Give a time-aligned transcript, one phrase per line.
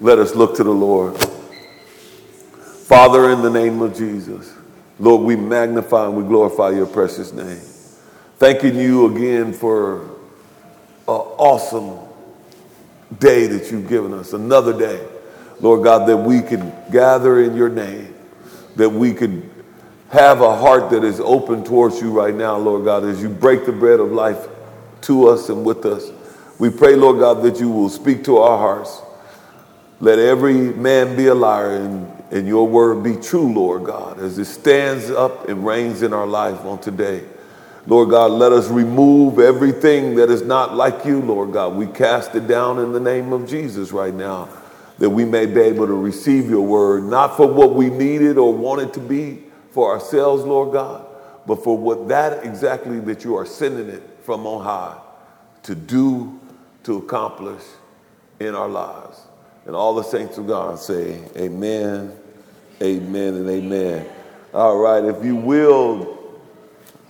[0.00, 1.16] Let us look to the Lord.
[2.86, 4.54] Father, in the name of Jesus,
[4.98, 7.60] Lord, we magnify and we glorify your precious name.
[8.36, 10.08] Thanking you again for an
[11.08, 11.98] awesome
[13.18, 15.02] day that you've given us, another day,
[15.60, 18.14] Lord God, that we can gather in your name,
[18.76, 19.48] that we could
[20.10, 23.64] have a heart that is open towards you right now, Lord God, as you break
[23.64, 24.46] the bread of life
[25.02, 26.10] to us and with us.
[26.58, 29.00] We pray, Lord God, that you will speak to our hearts.
[30.00, 34.38] Let every man be a liar and, and your word be true, Lord God, as
[34.38, 37.24] it stands up and reigns in our life on today.
[37.86, 41.76] Lord God, let us remove everything that is not like you, Lord God.
[41.76, 44.48] We cast it down in the name of Jesus right now
[44.98, 48.52] that we may be able to receive your word, not for what we needed or
[48.52, 51.06] wanted to be for ourselves, Lord God,
[51.46, 54.98] but for what that exactly that you are sending it from on high
[55.64, 56.40] to do,
[56.84, 57.62] to accomplish
[58.40, 59.25] in our lives.
[59.66, 62.16] And all the saints of God say, Amen,
[62.80, 64.06] Amen, and Amen.
[64.54, 66.16] All right, if you will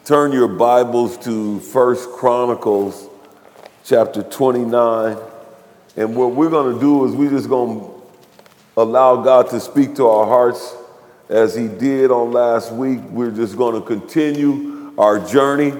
[0.06, 3.08] turn your Bibles to First Chronicles
[3.84, 5.18] chapter 29.
[5.96, 8.02] And what we're going to do is we're just going to
[8.76, 10.74] allow God to speak to our hearts
[11.28, 13.00] as He did on last week.
[13.10, 15.72] We're just going to continue our journey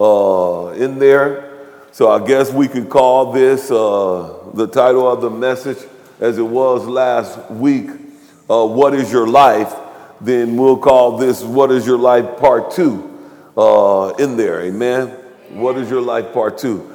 [0.00, 1.50] uh, in there.
[1.90, 5.78] So I guess we could call this uh, the title of the message,
[6.22, 7.90] as it was last week,
[8.48, 9.74] uh, What is Your Life?
[10.20, 13.12] Then we'll call this What is Your Life Part 2
[13.56, 14.62] uh, in there.
[14.62, 15.08] Amen.
[15.50, 16.90] What is your life part two?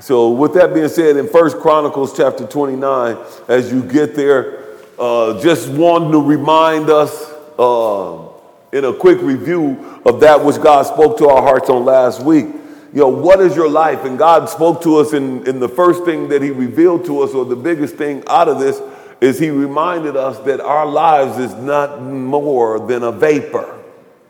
[0.00, 3.16] So with that being said, in First Chronicles chapter 29,
[3.48, 4.64] as you get there,
[4.98, 8.28] uh, just wanted to remind us uh,
[8.72, 12.46] in a quick review of that which God spoke to our hearts on last week.
[12.92, 14.04] You know, what is your life?
[14.04, 17.32] And God spoke to us in, in the first thing that He revealed to us,
[17.32, 18.80] or the biggest thing out of this,
[19.20, 23.78] is He reminded us that our lives is not more than a vapor.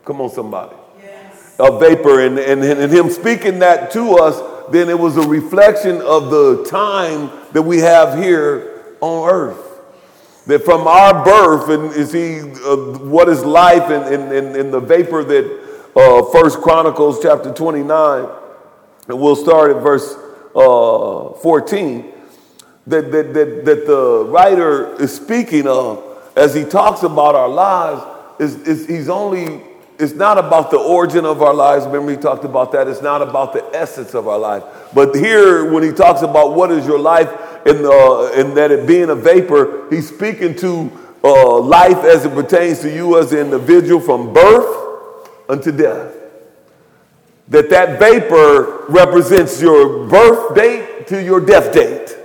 [0.05, 0.75] Come on, somebody
[1.59, 2.25] a vapor.
[2.25, 6.65] And, and, and him speaking that to us, then it was a reflection of the
[6.69, 9.69] time that we have here on earth.
[10.47, 12.75] That from our birth, and you see uh,
[13.07, 15.63] what is life and, and, and, the vapor that
[15.95, 18.27] uh, First Chronicles chapter 29,
[19.07, 20.15] and we'll start at verse
[20.55, 22.11] uh, 14,
[22.87, 28.01] that, that, that, that the writer is speaking of as he talks about our lives,
[28.39, 29.61] is, is he's only
[29.99, 31.85] it's not about the origin of our lives.
[31.85, 32.87] Remember, he talked about that.
[32.87, 34.63] It's not about the essence of our life.
[34.93, 37.29] But here, when he talks about what is your life
[37.65, 40.91] and, uh, and that it being a vapor, he's speaking to
[41.23, 46.22] uh, life as it pertains to you as an individual from birth unto death.
[47.53, 52.17] That that vapor represents your birth date to your death date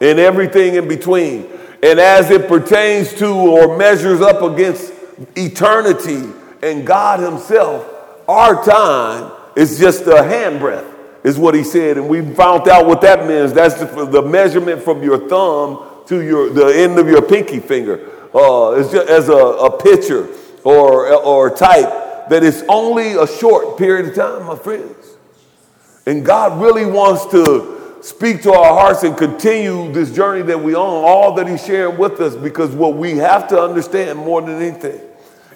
[0.00, 1.48] and everything in between.
[1.82, 4.92] And as it pertains to or measures up against
[5.34, 7.92] eternity, and God Himself,
[8.28, 11.98] our time is just a handbreadth, is what He said.
[11.98, 13.52] And we found out what that means.
[13.52, 18.12] That's the, measurement from your thumb to your the end of your pinky finger.
[18.32, 20.28] Uh, it's just as a, a picture
[20.62, 25.16] or, or type that it's only a short period of time, my friends.
[26.06, 30.74] And God really wants to speak to our hearts and continue this journey that we
[30.74, 34.62] on, all that He's sharing with us, because what we have to understand more than
[34.62, 35.00] anything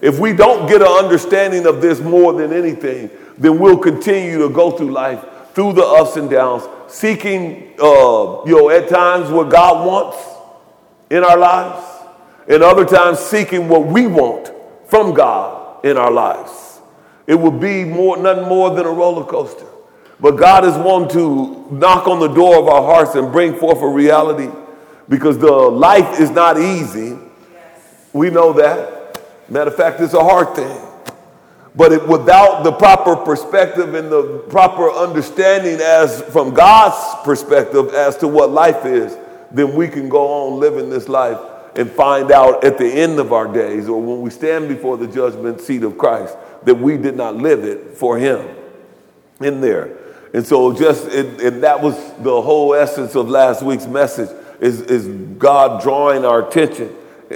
[0.00, 4.48] if we don't get an understanding of this more than anything, then we'll continue to
[4.48, 9.50] go through life through the ups and downs, seeking, uh, you know, at times what
[9.50, 10.16] God wants
[11.10, 11.84] in our lives,
[12.48, 14.52] and other times seeking what we want
[14.86, 16.52] from God in our lives.
[17.30, 19.66] It will be more, nothing more than a roller coaster.
[20.18, 23.80] But God is one to knock on the door of our hearts and bring forth
[23.82, 24.50] a reality
[25.08, 27.16] because the life is not easy.
[28.12, 29.22] We know that.
[29.48, 30.76] Matter of fact, it's a hard thing.
[31.76, 38.16] But it, without the proper perspective and the proper understanding as from God's perspective as
[38.16, 39.16] to what life is,
[39.52, 41.38] then we can go on living this life
[41.76, 45.06] and find out at the end of our days or when we stand before the
[45.06, 48.48] judgment seat of Christ that we did not live it for him
[49.40, 49.96] in there.
[50.32, 54.30] And so just and that was the whole essence of last week's message
[54.60, 55.08] is, is
[55.38, 56.94] God drawing our attention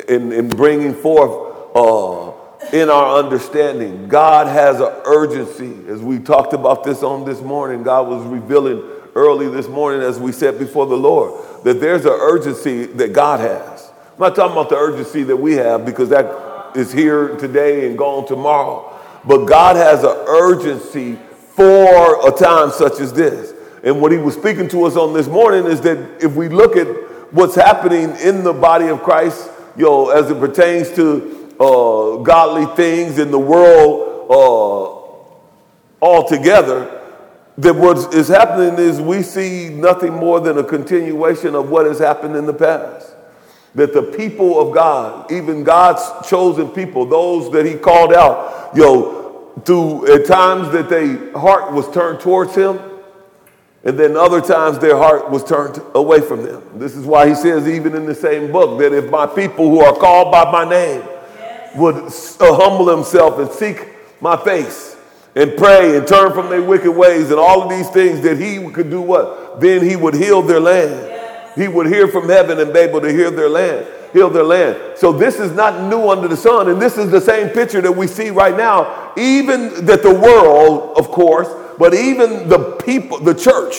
[0.08, 2.32] and, and bringing forth uh,
[2.72, 4.08] in our understanding.
[4.08, 7.82] God has an urgency, as we talked about this on this morning.
[7.82, 8.82] God was revealing
[9.14, 13.40] early this morning as we said before the Lord that there's an urgency that God
[13.40, 13.90] has.
[14.12, 17.96] I'm not talking about the urgency that we have because that is here today and
[17.96, 18.90] gone tomorrow.
[19.26, 21.18] But God has an urgency
[21.54, 23.54] for a time such as this.
[23.82, 26.76] And what he was speaking to us on this morning is that if we look
[26.76, 26.86] at
[27.32, 32.66] what's happening in the body of Christ, you know, as it pertains to uh, godly
[32.76, 37.02] things in the world uh, altogether,
[37.58, 41.98] that what is happening is we see nothing more than a continuation of what has
[41.98, 43.13] happened in the past.
[43.74, 48.82] That the people of God, even God's chosen people, those that He called out, you
[48.82, 52.78] know, through at times that their heart was turned towards Him,
[53.82, 56.62] and then other times their heart was turned away from them.
[56.76, 59.80] This is why He says, even in the same book, that if my people who
[59.80, 61.02] are called by my name
[61.76, 62.10] would uh,
[62.40, 63.88] humble themselves and seek
[64.20, 64.96] my face,
[65.36, 68.70] and pray and turn from their wicked ways and all of these things that he
[68.70, 69.60] could do what?
[69.60, 71.13] Then he would heal their land.
[71.54, 74.98] He would hear from heaven and be able to heal their land, heal their land.
[74.98, 77.92] So this is not new under the sun, and this is the same picture that
[77.92, 79.12] we see right now.
[79.16, 81.48] Even that the world, of course,
[81.78, 83.74] but even the people, the church,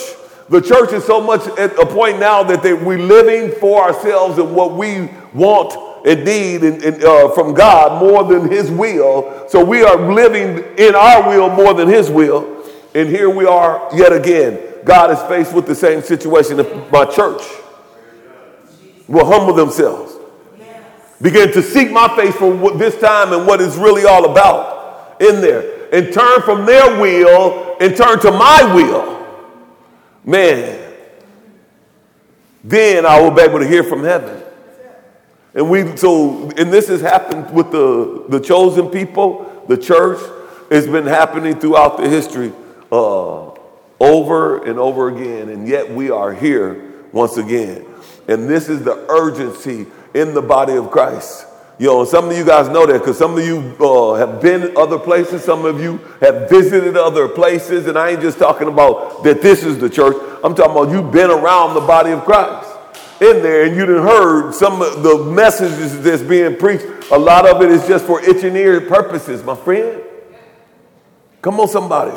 [0.48, 4.38] the church is so much at a point now that they, we're living for ourselves
[4.38, 5.74] and what we want
[6.06, 9.48] and need and, and, uh, from God more than His will.
[9.48, 12.64] So we are living in our will more than His will.
[12.94, 14.60] And here we are yet again.
[14.84, 16.60] God is faced with the same situation.
[16.60, 17.42] If my church
[19.08, 20.14] will humble themselves,
[21.20, 25.40] begin to seek my face for this time and what it's really all about in
[25.40, 29.26] there, and turn from their will and turn to my will,
[30.24, 30.94] man,
[32.64, 34.42] then I will be able to hear from heaven.
[35.54, 40.18] And we so and this has happened with the the chosen people, the church.
[40.70, 42.52] It's been happening throughout the history
[42.90, 43.52] uh,
[44.00, 47.86] over and over again, and yet we are here once again.
[48.28, 51.46] And this is the urgency in the body of Christ.
[51.78, 54.74] You know, some of you guys know that because some of you uh, have been
[54.78, 59.22] other places, some of you have visited other places, and I ain't just talking about
[59.24, 60.16] that this is the church.
[60.42, 62.70] I'm talking about you've been around the body of Christ
[63.20, 66.84] in there and you done heard some of the messages that's being preached.
[67.10, 70.02] A lot of it is just for itching ear purposes, my friend.
[71.40, 72.16] Come on, somebody.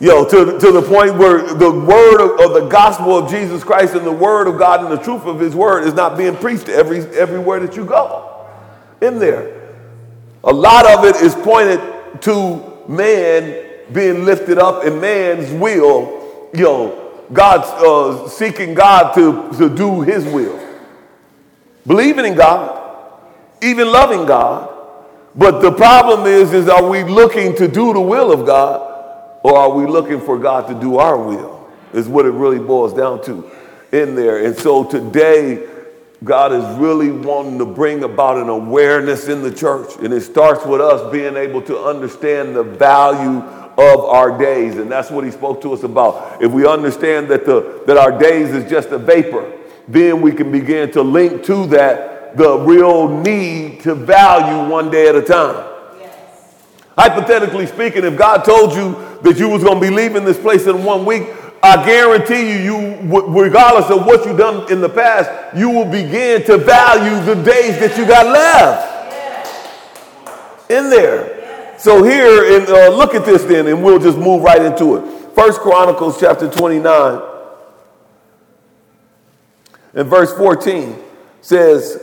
[0.00, 3.94] Yo, to, to the point where the word of, of, the gospel of Jesus Christ
[3.94, 6.68] and the word of God and the truth of his word is not being preached
[6.68, 8.46] every, everywhere that you go.
[9.00, 9.74] In there.
[10.44, 11.80] A lot of it is pointed
[12.22, 19.50] to man being lifted up in man's will, you know, God, uh, seeking God to,
[19.58, 20.64] to do his will.
[21.88, 23.20] Believing in God,
[23.62, 24.76] even loving God.
[25.34, 28.87] But the problem is, is are we looking to do the will of God
[29.42, 31.68] or are we looking for God to do our will?
[31.92, 33.50] Is what it really boils down to
[33.92, 34.44] in there.
[34.44, 35.66] And so today,
[36.24, 39.96] God is really wanting to bring about an awareness in the church.
[40.00, 43.38] And it starts with us being able to understand the value
[43.78, 44.76] of our days.
[44.76, 46.42] And that's what he spoke to us about.
[46.42, 49.52] If we understand that, the, that our days is just a vapor,
[49.86, 55.08] then we can begin to link to that the real need to value one day
[55.08, 55.67] at a time.
[56.98, 58.92] Hypothetically speaking, if God told you
[59.22, 61.28] that you was going to be leaving this place in one week,
[61.62, 66.42] I guarantee you, you, regardless of what you've done in the past, you will begin
[66.46, 68.96] to value the days that you got left
[70.68, 71.78] in there.
[71.78, 75.34] So here, and uh, look at this then, and we'll just move right into it.
[75.36, 77.22] First Chronicles chapter 29
[79.94, 80.96] and verse 14
[81.42, 82.02] says,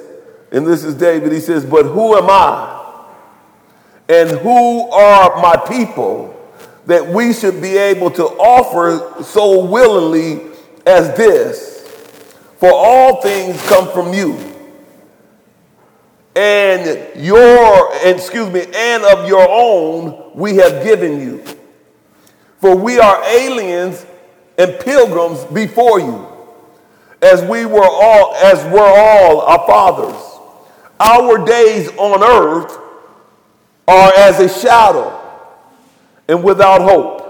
[0.54, 2.75] and this is David, he says, But who am I?
[4.08, 6.32] And who are my people
[6.86, 10.42] that we should be able to offer so willingly
[10.86, 11.82] as this?
[12.58, 14.56] For all things come from you
[16.36, 21.44] and your, excuse me, and of your own we have given you.
[22.60, 24.06] For we are aliens
[24.58, 26.28] and pilgrims before you,
[27.22, 30.22] as we were all, as were all our fathers.
[31.00, 32.78] Our days on earth
[33.88, 35.22] are as a shadow
[36.28, 37.22] and without hope.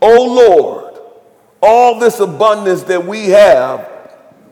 [0.00, 0.98] O Lord,
[1.62, 3.88] all this abundance that we have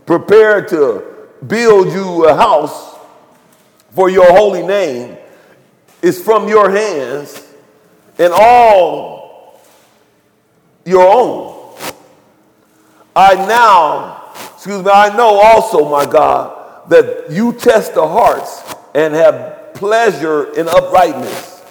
[0.06, 2.96] prepared to build you a house
[3.90, 5.16] for your holy name
[6.02, 7.46] is from your hands
[8.18, 9.60] and all
[10.84, 11.76] your own.
[13.16, 18.62] I now, excuse me, I know also, my God, that you test the hearts
[18.94, 21.62] and have pleasure in uprightness.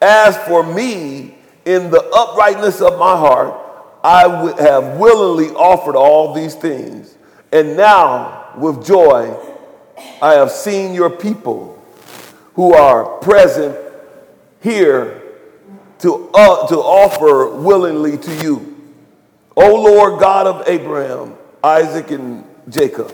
[0.00, 3.60] As for me, in the uprightness of my heart,
[4.04, 7.18] I would have willingly offered all these things.
[7.52, 9.36] And now, with joy,
[10.22, 11.82] I have seen your people
[12.54, 13.76] who are present
[14.62, 15.22] here
[15.98, 18.92] to, uh, to offer willingly to you.
[19.56, 23.12] O Lord God of Abraham, Isaac and Jacob,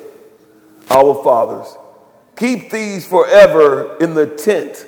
[0.90, 1.74] our fathers.
[2.36, 4.86] Keep these forever in the tent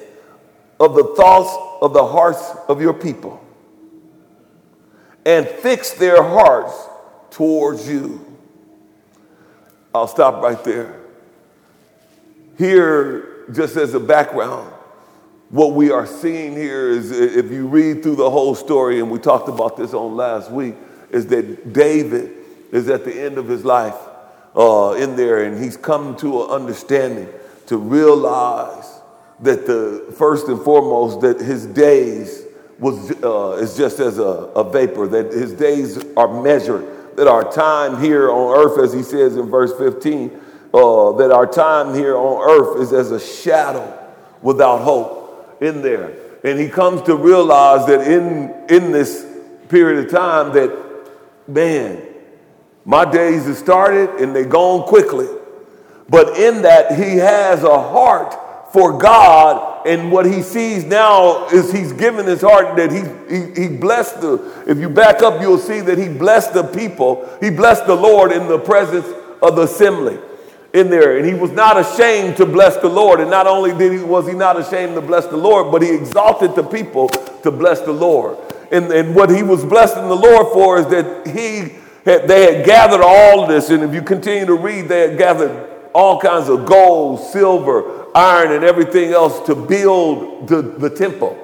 [0.80, 3.40] of the thoughts of the hearts of your people
[5.26, 6.74] and fix their hearts
[7.30, 8.24] towards you.
[9.94, 11.00] I'll stop right there.
[12.58, 14.72] Here, just as a background,
[15.50, 19.18] what we are seeing here is if you read through the whole story, and we
[19.18, 20.74] talked about this on last week,
[21.10, 22.32] is that David
[22.72, 23.94] is at the end of his life
[24.56, 27.28] uh, in there, and he's come to an understanding
[27.66, 29.00] to realize
[29.40, 32.44] that the first and foremost that his days
[32.78, 37.50] was uh, is just as a, a vapor that his days are measured that our
[37.50, 40.30] time here on earth as he says in verse 15
[40.74, 46.16] uh, that our time here on earth is as a shadow without hope in there.
[46.42, 49.24] And he comes to realize that in in this
[49.68, 51.08] period of time that
[51.46, 52.02] man
[52.84, 55.26] my days have started and they're gone quickly
[56.08, 59.86] but in that he has a heart for God.
[59.86, 63.02] And what he sees now is he's given his heart that he,
[63.34, 67.28] he, he blessed the, if you back up, you'll see that he blessed the people.
[67.40, 69.06] He blessed the Lord in the presence
[69.42, 70.18] of the assembly
[70.72, 71.18] in there.
[71.18, 73.20] And he was not ashamed to bless the Lord.
[73.20, 75.94] And not only did he, was he not ashamed to bless the Lord, but he
[75.94, 78.38] exalted the people to bless the Lord.
[78.72, 82.66] And, and what he was blessing the Lord for is that he had, they had
[82.66, 83.70] gathered all this.
[83.70, 88.52] And if you continue to read, they had gathered all kinds of gold, silver, iron
[88.52, 91.38] and everything else to build the, the temple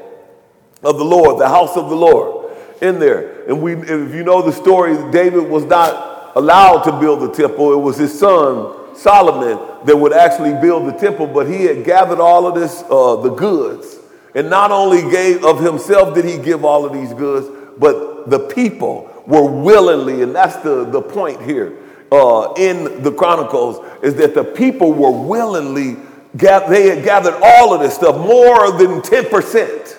[0.83, 3.45] of the Lord, the house of the Lord in there.
[3.49, 7.73] And we, if you know the story, David was not allowed to build the temple.
[7.73, 12.21] It was his son, Solomon, that would actually build the temple, but he had gathered
[12.21, 13.99] all of this, uh, the goods.
[14.35, 17.49] And not only gave of himself did he give all of these goods,
[17.79, 21.79] but the people were willingly, and that's the, the point here
[22.13, 25.97] uh, in the Chronicles, is that the people were willingly
[26.33, 29.97] they had gathered all of this stuff, more than 10%.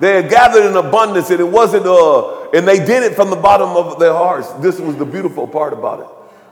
[0.00, 3.36] They had gathered in abundance, and it wasn't, uh, and they did it from the
[3.36, 4.50] bottom of their hearts.
[4.54, 6.06] This was the beautiful part about it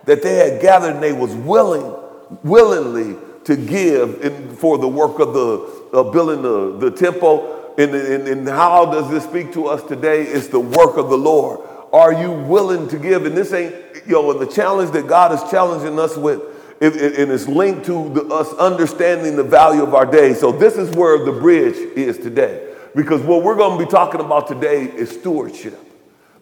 [0.06, 1.95] that they had gathered and they was willing,
[2.42, 7.75] willingly to give in, for the work of the uh, building the, the temple.
[7.76, 10.23] And, and, and how does this speak to us today?
[10.23, 11.61] It's the work of the Lord.
[11.93, 13.26] Are you willing to give?
[13.26, 13.75] And this ain't,
[14.07, 16.43] know, and the challenge that God is challenging us with
[16.81, 20.35] it, it, and it's linked to the, us understanding the value of our day.
[20.35, 22.75] So this is where the bridge is today.
[22.95, 25.78] Because what we're going to be talking about today is stewardship,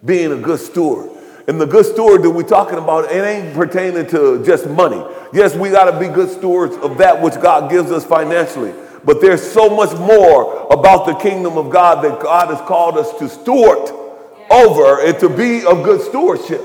[0.05, 1.11] being a good steward.
[1.47, 5.05] And the good steward that we're talking about, it ain't pertaining to just money.
[5.33, 8.73] Yes, we got to be good stewards of that which God gives us financially.
[9.05, 13.13] But there's so much more about the kingdom of God that God has called us
[13.19, 14.04] to steward
[14.51, 16.63] over and to be of good stewardship.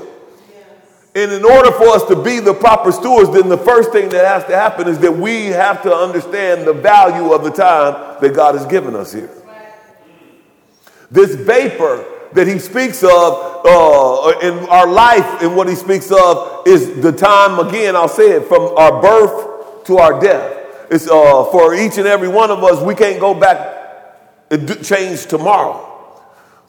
[1.14, 4.24] And in order for us to be the proper stewards, then the first thing that
[4.24, 8.32] has to happen is that we have to understand the value of the time that
[8.32, 9.30] God has given us here.
[11.10, 13.10] This vapor that he speaks of
[13.66, 18.36] uh, in our life and what he speaks of is the time, again, I'll say
[18.36, 20.58] it, from our birth to our death.
[20.92, 23.78] It's uh, for each and every one of us, we can't go back
[24.50, 25.89] and change tomorrow.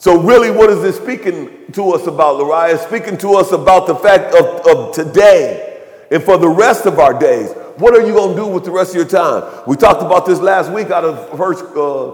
[0.01, 2.79] So, really, what is this speaking to us about, Lariah?
[2.87, 5.79] Speaking to us about the fact of, of today
[6.09, 7.51] and for the rest of our days.
[7.77, 9.61] What are you going to do with the rest of your time?
[9.67, 12.13] We talked about this last week out of First, uh,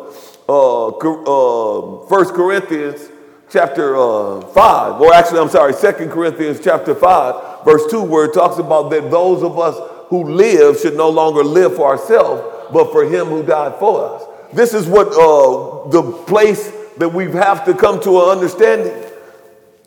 [0.50, 3.08] uh, uh, First Corinthians
[3.50, 8.34] chapter uh, 5, or actually, I'm sorry, Second Corinthians chapter 5, verse 2, where it
[8.34, 9.78] talks about that those of us
[10.10, 14.24] who live should no longer live for ourselves, but for him who died for us.
[14.52, 19.04] This is what uh, the place that we have to come to an understanding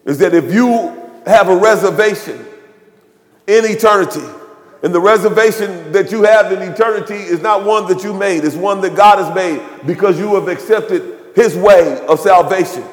[0.04, 2.46] is that if you have a reservation
[3.46, 4.26] in eternity,
[4.82, 8.56] and the reservation that you have in eternity is not one that you made, it's
[8.56, 12.84] one that God has made because you have accepted his way of salvation.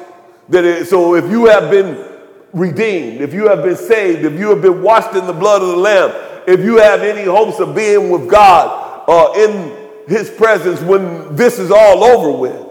[0.50, 2.18] That it, so if you have been
[2.52, 5.68] redeemed, if you have been saved, if you have been washed in the blood of
[5.68, 6.12] the Lamb,
[6.46, 9.74] if you have any hopes of being with God uh, in
[10.08, 12.67] his presence when this is all over with,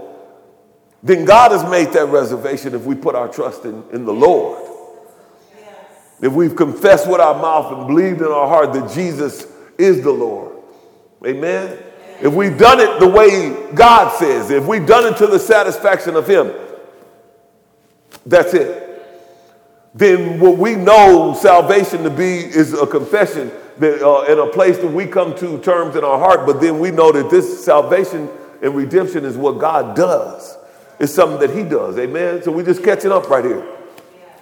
[1.04, 4.64] then God has made that reservation if we put our trust in, in the Lord.
[6.22, 9.46] If we've confessed with our mouth and believed in our heart that Jesus
[9.78, 10.56] is the Lord.
[11.26, 11.78] Amen.
[12.22, 16.16] If we've done it the way God says, if we've done it to the satisfaction
[16.16, 16.52] of Him,
[18.26, 18.86] that's it.
[19.94, 24.78] Then what we know salvation to be is a confession that uh, in a place
[24.80, 28.30] that we come to terms in our heart, but then we know that this salvation
[28.62, 30.57] and redemption is what God does.
[31.00, 31.98] It's something that he does.
[31.98, 32.42] Amen.
[32.42, 33.66] So we're just catching up right here.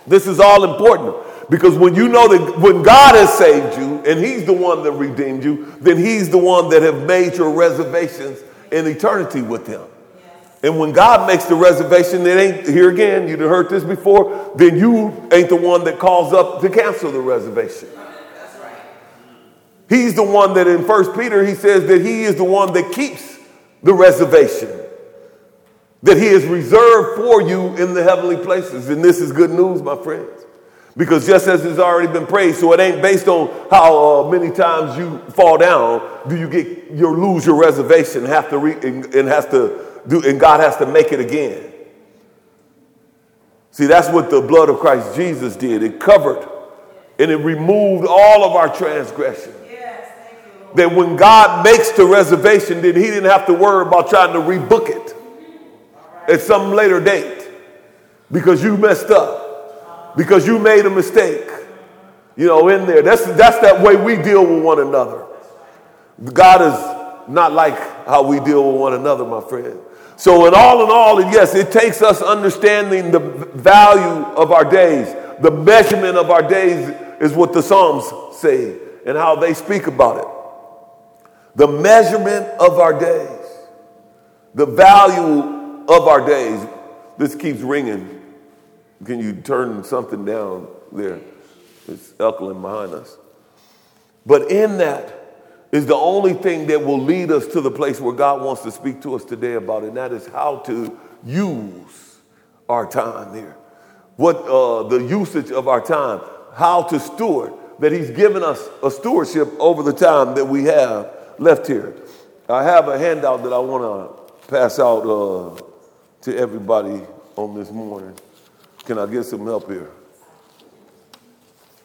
[0.08, 1.16] This is all important
[1.50, 4.92] Because when you know that when God has saved you and He's the one that
[4.94, 8.40] redeemed you, then He's the one that have made your reservations
[8.72, 9.82] in eternity with Him.
[10.64, 14.76] And when God makes the reservation, it ain't here again, you've heard this before, then
[14.78, 17.90] you ain't the one that calls up to cancel the reservation.
[19.88, 22.92] He's the one that in First Peter he says that he is the one that
[22.92, 23.38] keeps
[23.84, 24.85] the reservation.
[26.06, 28.90] That he has reserved for you in the heavenly places.
[28.90, 30.46] And this is good news, my friends.
[30.96, 34.52] Because just as it's already been prayed, so it ain't based on how uh, many
[34.52, 39.14] times you fall down, do you get you lose your reservation, have to re- and,
[39.16, 41.74] and has to do, and God has to make it again.
[43.72, 45.82] See, that's what the blood of Christ Jesus did.
[45.82, 46.48] It covered
[47.18, 49.56] and it removed all of our transgressions.
[49.70, 50.10] Yes,
[50.76, 54.40] that when God makes the reservation, then He didn't have to worry about trying to
[54.40, 55.15] rebook it
[56.30, 57.50] at some later date
[58.32, 61.50] because you messed up, because you made a mistake.
[62.38, 63.02] You know, in there.
[63.02, 65.26] That's, that's that way we deal with one another.
[66.24, 69.80] God is not like how we deal with one another, my friend.
[70.18, 75.14] So, in all in all, yes, it takes us understanding the value of our days.
[75.42, 76.90] The measurement of our days
[77.20, 78.06] is what the Psalms
[78.38, 80.28] say and how they speak about it.
[81.56, 83.46] The measurement of our days,
[84.54, 85.55] the value
[85.88, 86.66] of our days.
[87.18, 88.22] This keeps ringing.
[89.04, 91.20] Can you turn something down there?
[91.88, 93.18] It's echoing behind us.
[94.26, 95.26] But in that,
[95.76, 98.72] is the only thing that will lead us to the place where God wants to
[98.72, 102.20] speak to us today about, and that is how to use
[102.70, 103.58] our time here.
[104.16, 106.22] What uh, the usage of our time,
[106.54, 111.12] how to steward, that He's given us a stewardship over the time that we have
[111.40, 111.94] left here.
[112.48, 115.62] I have a handout that I want to pass out uh,
[116.26, 117.02] to everybody
[117.36, 118.14] on this morning.
[118.86, 119.90] Can I get some help here?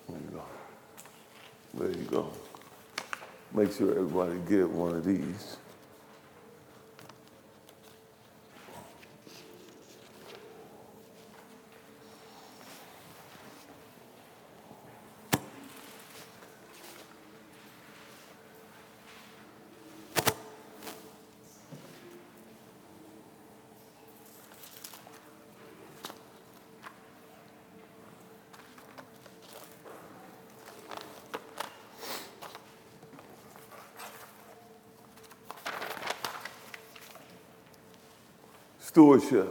[0.09, 0.43] There you go.
[1.75, 2.31] There you go
[3.53, 5.57] make sure everybody get one of these.
[38.91, 39.49] Stewardship.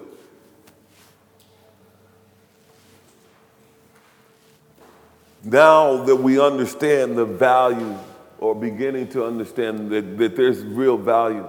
[5.46, 7.98] Now that we understand the value,
[8.40, 11.48] or beginning to understand that, that there's real value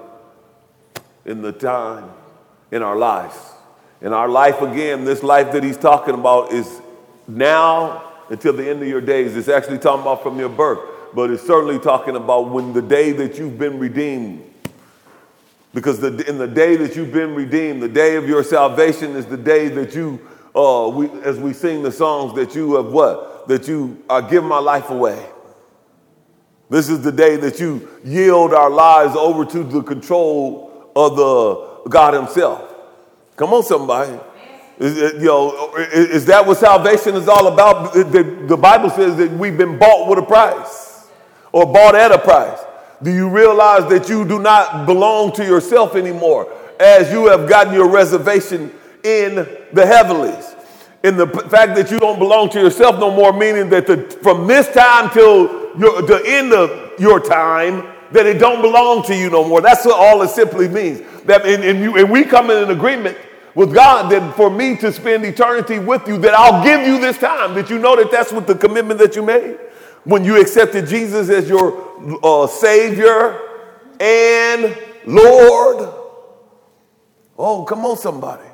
[1.24, 2.10] in the time
[2.70, 3.36] in our lives.
[4.00, 6.80] In our life, again, this life that he's talking about is
[7.26, 9.36] now until the end of your days.
[9.36, 10.78] It's actually talking about from your birth,
[11.12, 14.49] but it's certainly talking about when the day that you've been redeemed
[15.72, 19.26] because the, in the day that you've been redeemed, the day of your salvation is
[19.26, 20.20] the day that you,
[20.54, 23.46] uh, we, as we sing the songs, that you have what?
[23.48, 25.24] That you uh, give my life away.
[26.68, 31.88] This is the day that you yield our lives over to the control of the
[31.88, 32.74] God Himself.
[33.36, 34.18] Come on, somebody.
[34.78, 37.92] Is, you know, is that what salvation is all about?
[37.92, 41.06] The, the Bible says that we've been bought with a price
[41.52, 42.58] or bought at a price.
[43.02, 47.72] Do you realize that you do not belong to yourself anymore as you have gotten
[47.72, 48.70] your reservation
[49.02, 49.34] in
[49.72, 50.54] the heavenlies?
[51.02, 54.46] In the fact that you don't belong to yourself no more, meaning that the, from
[54.46, 59.30] this time till your, the end of your time, that it don't belong to you
[59.30, 59.62] no more.
[59.62, 61.00] That's what all it simply means.
[61.24, 63.16] That and, and, you, and we come in an agreement
[63.54, 67.16] with God that for me to spend eternity with you, that I'll give you this
[67.16, 67.54] time.
[67.54, 69.58] That you know that that's what the commitment that you made
[70.04, 73.38] when you accepted Jesus as your uh, Savior
[73.98, 75.88] and Lord.
[77.38, 78.48] Oh, come on, somebody.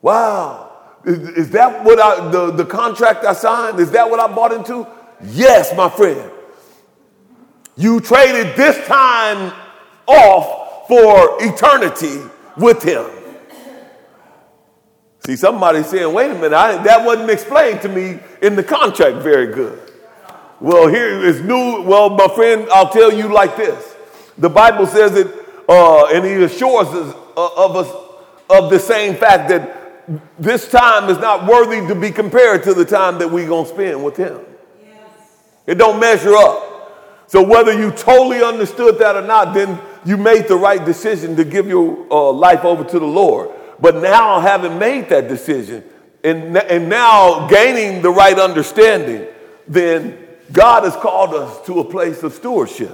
[0.00, 0.70] Wow.
[1.04, 3.80] Is, is that what I, the, the contract I signed?
[3.80, 4.86] Is that what I bought into?
[5.24, 6.30] Yes, my friend.
[7.76, 9.52] You traded this time
[10.06, 12.20] off for eternity
[12.56, 13.06] with Him.
[15.24, 19.18] See, somebody saying, wait a minute, I, that wasn't explained to me in the contract
[19.22, 19.91] very good.
[20.62, 21.82] Well, here is new.
[21.82, 23.96] Well, my friend, I'll tell you like this.
[24.38, 25.26] The Bible says it,
[25.68, 27.92] uh, and he assures us of us
[28.48, 32.84] of the same fact that this time is not worthy to be compared to the
[32.84, 34.38] time that we're going to spend with him.
[34.80, 35.00] Yes.
[35.66, 37.24] It don't measure up.
[37.26, 41.44] So whether you totally understood that or not, then you made the right decision to
[41.44, 43.50] give your uh, life over to the Lord.
[43.80, 45.82] But now, having made that decision,
[46.22, 49.26] and, and now gaining the right understanding,
[49.66, 50.21] then
[50.52, 52.92] God has called us to a place of stewardship.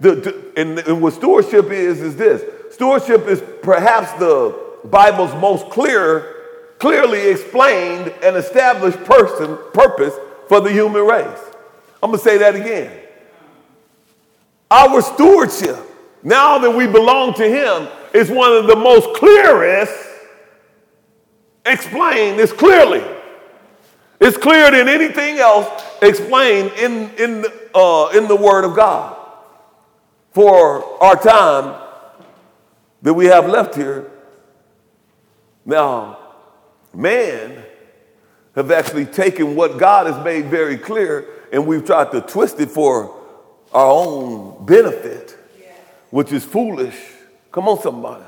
[0.00, 6.36] The, and, and what stewardship is, is this stewardship is perhaps the Bible's most clear,
[6.78, 10.14] clearly explained and established person, purpose
[10.48, 11.40] for the human race.
[12.02, 12.96] I'm going to say that again.
[14.70, 15.78] Our stewardship,
[16.22, 20.08] now that we belong to Him, is one of the most clearest
[21.66, 23.02] explained, it's clearly.
[24.20, 25.68] It's clearer than anything else
[26.02, 29.16] explained in, in, uh, in the Word of God.
[30.32, 31.80] For our time
[33.02, 34.10] that we have left here,
[35.64, 36.18] now,
[36.94, 37.62] man
[38.54, 42.70] have actually taken what God has made very clear and we've tried to twist it
[42.70, 43.14] for
[43.72, 45.36] our own benefit,
[46.10, 46.96] which is foolish.
[47.52, 48.24] Come on, somebody.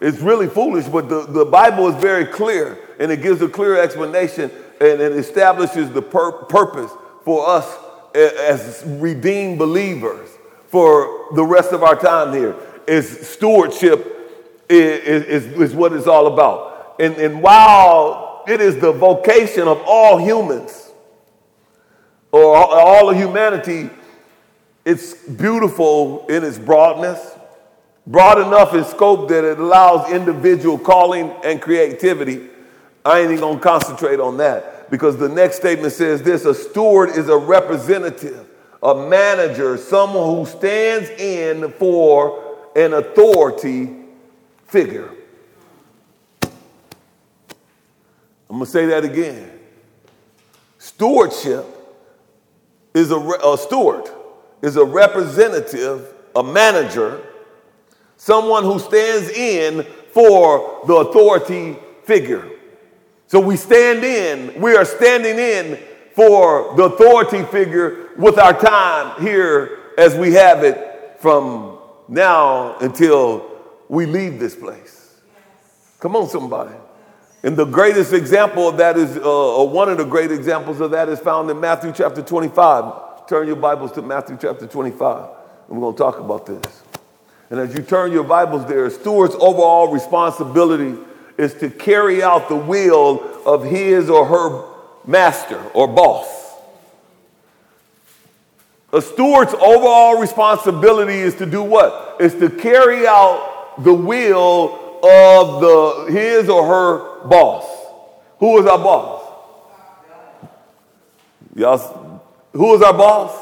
[0.00, 3.80] It's really foolish, but the, the Bible is very clear and it gives a clear
[3.80, 6.90] explanation and it establishes the pur- purpose
[7.24, 7.76] for us
[8.14, 10.28] as redeemed believers
[10.66, 12.56] for the rest of our time here.
[12.86, 14.18] Is stewardship
[14.68, 16.96] is, is, is what it's all about.
[16.98, 20.90] And, and while it is the vocation of all humans
[22.32, 23.90] or all of humanity,
[24.84, 27.34] it's beautiful in its broadness,
[28.06, 32.48] broad enough in scope that it allows individual calling and creativity.
[33.08, 37.08] I ain't even gonna concentrate on that because the next statement says this a steward
[37.08, 38.46] is a representative,
[38.82, 43.96] a manager, someone who stands in for an authority
[44.66, 45.10] figure.
[46.42, 46.50] I'm
[48.50, 49.58] gonna say that again.
[50.76, 51.64] Stewardship
[52.92, 54.04] is a, a steward,
[54.60, 57.26] is a representative, a manager,
[58.18, 62.50] someone who stands in for the authority figure.
[63.28, 65.78] So we stand in, we are standing in
[66.14, 73.50] for the authority figure with our time here as we have it from now until
[73.90, 75.14] we leave this place.
[76.00, 76.74] Come on, somebody.
[77.42, 80.90] And the greatest example of that is, uh, or one of the great examples of
[80.92, 83.28] that is found in Matthew chapter 25.
[83.28, 85.28] Turn your Bibles to Matthew chapter 25.
[85.68, 86.82] And we're going to talk about this.
[87.50, 90.98] And as you turn your Bibles there, steward's overall responsibility
[91.38, 94.64] is to carry out the will of his or her
[95.06, 96.26] master or boss.
[98.92, 102.16] A steward's overall responsibility is to do what?
[102.20, 107.64] Is to carry out the will of the his or her boss.
[108.40, 109.22] Who is our boss?
[111.54, 112.22] Y'all,
[112.52, 113.32] who is our boss?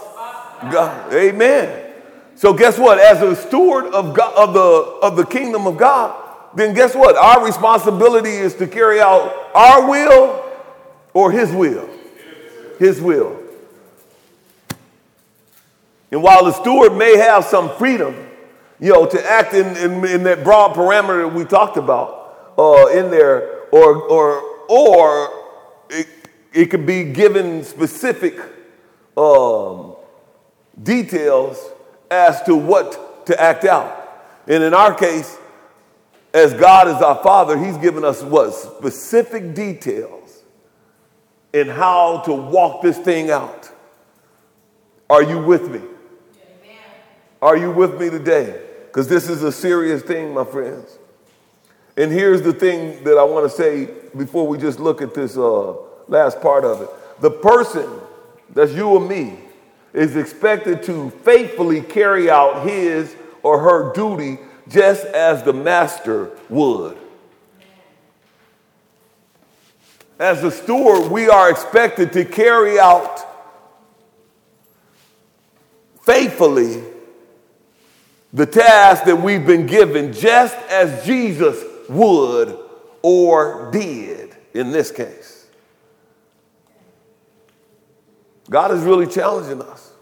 [0.73, 1.13] God.
[1.13, 1.93] Amen.
[2.35, 2.99] So guess what?
[2.99, 6.26] As a steward of God, of the of the kingdom of God,
[6.57, 7.17] then guess what?
[7.17, 10.43] Our responsibility is to carry out our will
[11.13, 11.89] or his will.
[12.79, 13.43] His will.
[16.11, 18.15] And while the steward may have some freedom,
[18.81, 23.11] you know, to act in, in, in that broad parameter we talked about uh, in
[23.11, 25.45] there, or, or, or
[25.91, 26.07] it,
[26.53, 28.39] it could be given specific
[29.17, 29.95] um,
[30.83, 31.71] details
[32.11, 34.05] as to what to act out.
[34.47, 35.39] And in our case,
[36.37, 38.53] as God is our Father, He's given us what?
[38.53, 40.43] Specific details
[41.55, 43.71] in how to walk this thing out.
[45.09, 45.81] Are you with me?
[47.41, 48.61] Are you with me today?
[48.85, 50.99] Because this is a serious thing, my friends.
[51.97, 55.39] And here's the thing that I want to say before we just look at this
[55.39, 55.73] uh,
[56.07, 56.91] last part of it.
[57.23, 57.89] The person,
[58.51, 59.39] that's you or me,
[59.95, 64.39] is expected to faithfully carry out his or her duty
[64.69, 66.97] just as the master would.
[70.19, 73.21] As a steward, we are expected to carry out
[76.03, 76.83] faithfully
[78.33, 82.59] the task that we've been given, just as Jesus would
[83.03, 85.47] or did in this case.
[88.49, 89.93] God is really challenging us.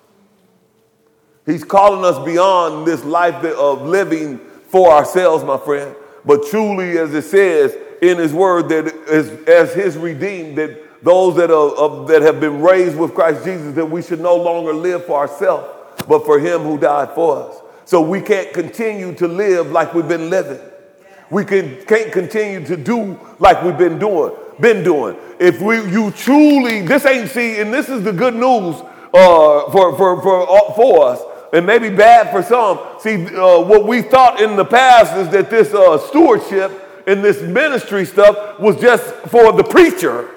[1.46, 4.40] He's calling us beyond this life of living
[4.74, 9.72] for ourselves, my friend, but truly, as it says in His Word, that as, as
[9.72, 14.02] His redeemed, that those that, are, that have been raised with Christ Jesus, that we
[14.02, 15.68] should no longer live for ourselves,
[16.08, 17.60] but for Him who died for us.
[17.84, 20.58] So we can't continue to live like we've been living.
[21.30, 25.16] We can, can't continue to do like we've been doing, been doing.
[25.38, 28.74] If we, you truly, this ain't see, and this is the good news
[29.14, 31.22] uh, for, for, for, uh, for us
[31.54, 32.80] and maybe bad for some.
[32.98, 36.72] See, uh, what we thought in the past is that this uh, stewardship
[37.06, 40.30] and this ministry stuff was just for the preacher.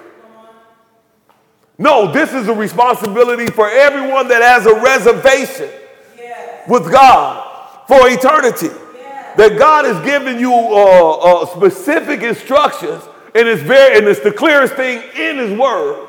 [1.76, 5.68] No, this is a responsibility for everyone that has a reservation
[6.16, 6.68] yes.
[6.68, 7.44] with God
[7.88, 8.68] for eternity.
[8.94, 9.36] Yes.
[9.36, 13.02] That God has given you uh, uh, specific instructions,
[13.34, 16.08] and it's very and it's the clearest thing in His Word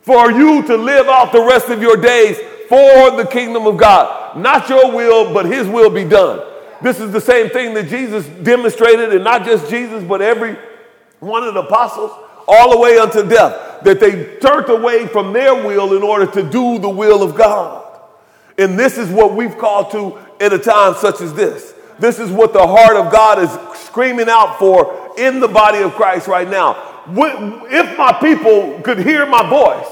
[0.00, 4.36] for you to live out the rest of your days for the kingdom of God.
[4.36, 6.40] Not your will, but His will be done.
[6.80, 10.56] This is the same thing that Jesus demonstrated, and not just Jesus, but every
[11.20, 12.10] one of the apostles,
[12.48, 16.42] all the way unto death, that they turned away from their will in order to
[16.42, 18.00] do the will of God.
[18.58, 21.74] And this is what we've called to in a time such as this.
[21.98, 25.92] This is what the heart of God is screaming out for in the body of
[25.92, 27.04] Christ right now.
[27.06, 29.86] If my people could hear my voice,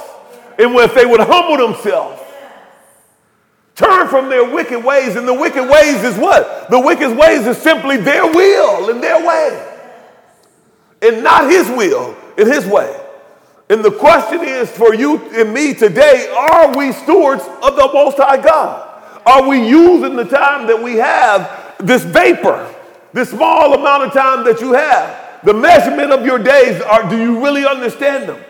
[0.59, 2.19] and if they would humble themselves
[3.80, 5.16] Turn from their wicked ways.
[5.16, 6.68] And the wicked ways is what?
[6.68, 9.78] The wicked ways is simply their will and their way.
[11.00, 12.94] And not his will and his way.
[13.70, 18.18] And the question is for you and me today are we stewards of the Most
[18.18, 18.86] High God?
[19.24, 22.74] Are we using the time that we have, this vapor,
[23.14, 25.40] this small amount of time that you have?
[25.42, 28.44] The measurement of your days, are, do you really understand them?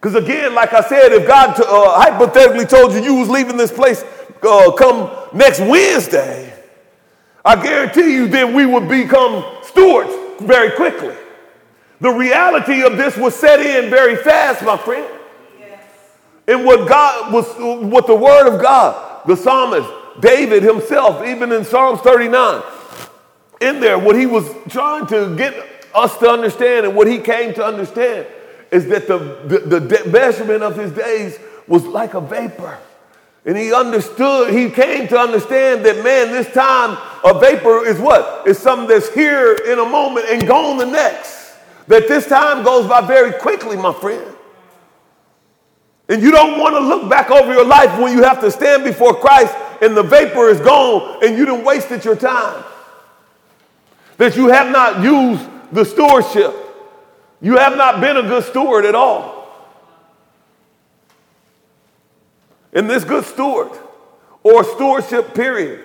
[0.00, 3.72] Because again, like I said, if God uh, hypothetically told you you was leaving this
[3.72, 4.02] place
[4.42, 6.52] uh, come next Wednesday,
[7.44, 11.14] I guarantee you then we would become stewards very quickly.
[12.00, 15.08] The reality of this was set in very fast, my friend.
[15.58, 15.82] Yes.
[16.46, 17.46] And what God was,
[17.90, 19.88] what the word of God, the psalmist,
[20.20, 22.62] David himself, even in Psalms 39,
[23.60, 25.54] in there, what he was trying to get
[25.94, 28.26] us to understand and what he came to understand
[28.70, 32.78] is that the, the, the measurement of his days was like a vapor.
[33.46, 38.42] And he understood, he came to understand that, man, this time a vapor is what?
[38.44, 41.54] It's something that's here in a moment and gone the next.
[41.86, 44.36] That this time goes by very quickly, my friend.
[46.08, 48.82] And you don't want to look back over your life when you have to stand
[48.82, 52.64] before Christ and the vapor is gone and you didn't wasted your time.
[54.16, 56.52] That you have not used the stewardship.
[57.40, 59.35] You have not been a good steward at all.
[62.72, 63.70] In this good steward
[64.42, 65.84] or stewardship period,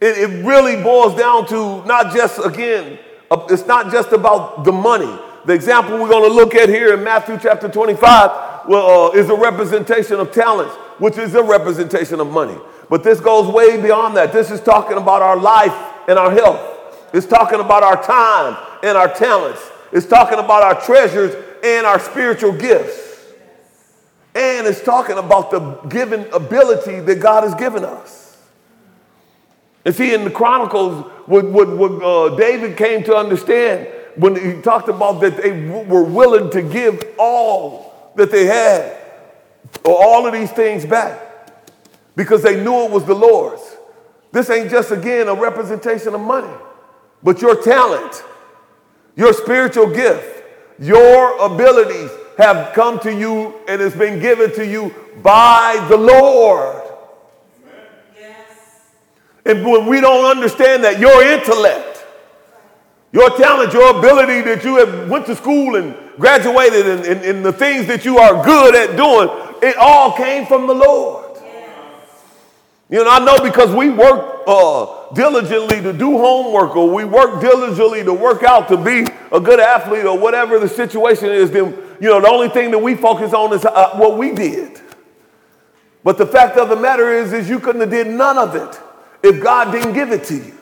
[0.00, 2.98] it, it really boils down to not just, again,
[3.30, 5.18] uh, it's not just about the money.
[5.46, 9.28] The example we're going to look at here in Matthew chapter 25 well, uh, is
[9.30, 12.56] a representation of talents, which is a representation of money.
[12.88, 14.32] But this goes way beyond that.
[14.32, 15.74] This is talking about our life
[16.08, 16.60] and our health.
[17.12, 19.62] It's talking about our time and our talents.
[19.92, 23.03] It's talking about our treasures and our spiritual gifts.
[24.34, 28.36] And it's talking about the given ability that God has given us.
[29.84, 31.44] And see, in the Chronicles, what,
[32.02, 36.62] uh, David came to understand when he talked about that they w- were willing to
[36.62, 38.96] give all that they had,
[39.84, 41.20] or all of these things back,
[42.16, 43.76] because they knew it was the Lord's.
[44.32, 46.52] This ain't just, again, a representation of money,
[47.22, 48.24] but your talent,
[49.16, 50.42] your spiritual gift,
[50.78, 56.82] your abilities have come to you and has been given to you by the Lord.
[58.18, 58.36] Yes.
[59.46, 62.04] And when we don't understand that, your intellect,
[63.12, 67.44] your talent, your ability that you have went to school and graduated and, and, and
[67.44, 69.28] the things that you are good at doing,
[69.62, 71.24] it all came from the Lord.
[72.90, 77.40] You know, I know because we work uh, diligently to do homework or we work
[77.40, 81.72] diligently to work out to be a good athlete or whatever the situation is, then,
[82.00, 84.80] you know, the only thing that we focus on is uh, what we did.
[86.02, 88.80] But the fact of the matter is, is you couldn't have did none of it
[89.22, 90.54] if God didn't give it to you.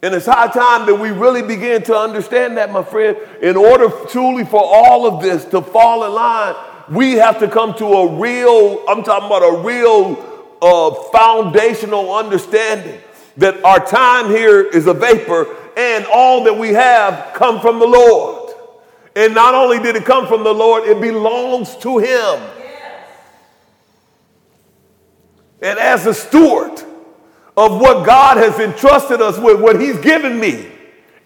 [0.00, 3.16] And it's high time that we really begin to understand that, my friend.
[3.42, 6.54] In order truly for all of this to fall in line,
[6.88, 13.00] we have to come to a real, I'm talking about a real uh, foundational understanding
[13.38, 17.86] that our time here is a vapor and all that we have come from the
[17.86, 18.37] Lord.
[19.18, 22.06] And not only did it come from the Lord, it belongs to Him.
[22.06, 23.04] Yes.
[25.60, 26.80] And as a steward
[27.56, 30.70] of what God has entrusted us with, what He's given me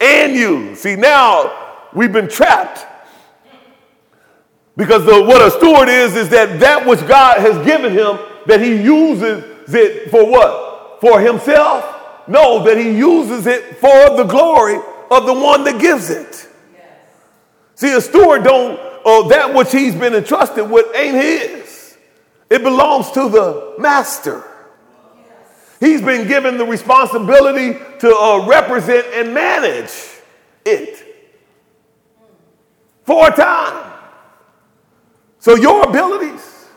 [0.00, 2.87] and you, see, now we've been trapped
[4.76, 8.61] because the, what a steward is, is that that which God has given him, that
[8.61, 11.00] he uses it for what?
[11.02, 11.85] For himself?
[12.26, 14.76] No, that he uses it for the glory
[15.11, 16.48] of the one that gives it.
[17.82, 21.98] See, a steward don't, uh, that which he's been entrusted with ain't his.
[22.48, 24.44] It belongs to the master.
[25.80, 29.90] He's been given the responsibility to uh, represent and manage
[30.64, 31.04] it
[33.02, 33.94] for a time.
[35.40, 36.68] So, your abilities,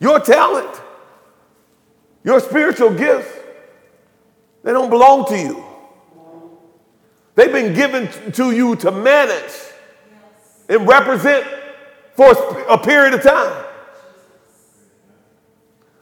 [0.00, 0.82] your talent,
[2.24, 3.30] your spiritual gifts,
[4.64, 5.64] they don't belong to you.
[7.36, 9.67] They've been given to you to manage
[10.68, 11.46] and represent
[12.14, 12.32] for
[12.68, 13.64] a period of time.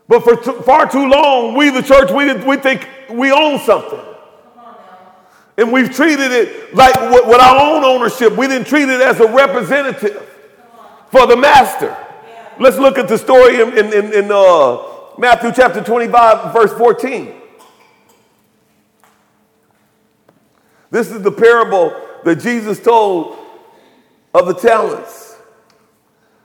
[0.08, 4.00] But for t- far too long, we, the church, we, we think we own something.
[5.58, 8.36] And we've treated it like with, with our own ownership.
[8.36, 10.22] We didn't treat it as a representative
[11.10, 11.86] for the master.
[11.86, 12.50] Yeah.
[12.60, 14.82] Let's look at the story in, in, in, in uh,
[15.18, 17.32] Matthew chapter 25, verse 14.
[20.90, 23.45] This is the parable that Jesus told
[24.36, 25.36] of the talents.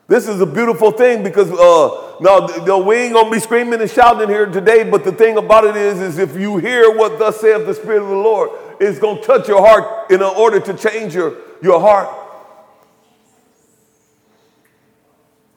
[0.07, 3.89] This is a beautiful thing because uh, now, no, we ain't gonna be screaming and
[3.89, 4.83] shouting here today.
[4.83, 8.03] But the thing about it is, is if you hear what thus saith the Spirit
[8.03, 8.49] of the Lord,
[8.79, 12.09] it's gonna touch your heart in order to change your, your heart.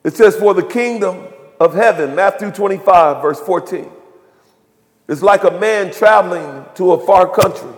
[0.04, 1.26] It says, "For the kingdom
[1.58, 3.90] of heaven," Matthew 25, verse 14,
[5.08, 7.70] is like a man traveling to a far country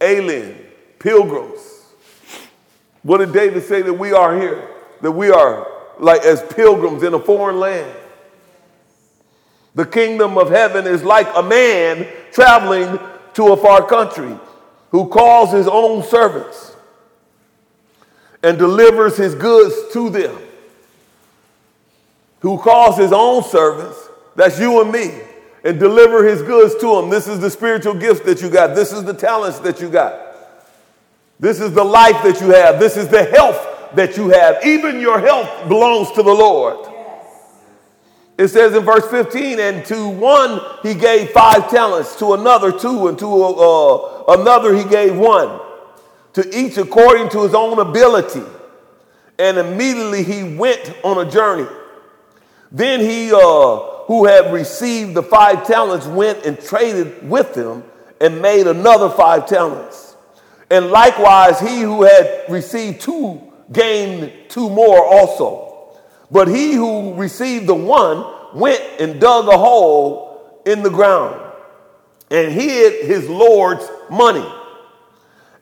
[0.00, 0.58] alien,
[0.98, 1.75] pilgrims.
[3.06, 4.68] What did David say that we are here?
[5.00, 5.68] That we are
[6.00, 7.96] like as pilgrims in a foreign land.
[9.76, 12.98] The kingdom of heaven is like a man traveling
[13.34, 14.36] to a far country
[14.90, 16.74] who calls his own servants
[18.42, 20.36] and delivers his goods to them.
[22.40, 25.12] Who calls his own servants, that's you and me,
[25.62, 27.08] and deliver his goods to him.
[27.08, 28.74] This is the spiritual gifts that you got.
[28.74, 30.25] This is the talents that you got.
[31.38, 32.80] This is the life that you have.
[32.80, 34.64] This is the health that you have.
[34.64, 36.92] Even your health belongs to the Lord.
[38.38, 43.08] It says in verse 15, and to one he gave five talents, to another two,
[43.08, 45.60] and to uh, another he gave one,
[46.34, 48.42] to each according to his own ability.
[49.38, 51.68] And immediately he went on a journey.
[52.70, 57.84] Then he uh, who had received the five talents went and traded with them
[58.20, 60.05] and made another five talents.
[60.70, 63.40] And likewise, he who had received two
[63.72, 65.96] gained two more also.
[66.30, 68.24] But he who received the one
[68.54, 71.40] went and dug a hole in the ground
[72.30, 74.46] and hid his Lord's money.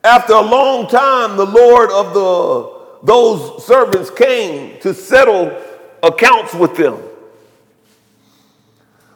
[0.03, 5.63] After a long time, the Lord of the those servants came to settle
[6.03, 6.99] accounts with them.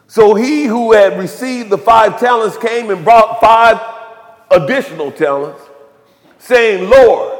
[0.06, 3.80] So he who had received the five talents came and brought five
[4.50, 5.60] additional talents,
[6.38, 7.36] saying, Lord,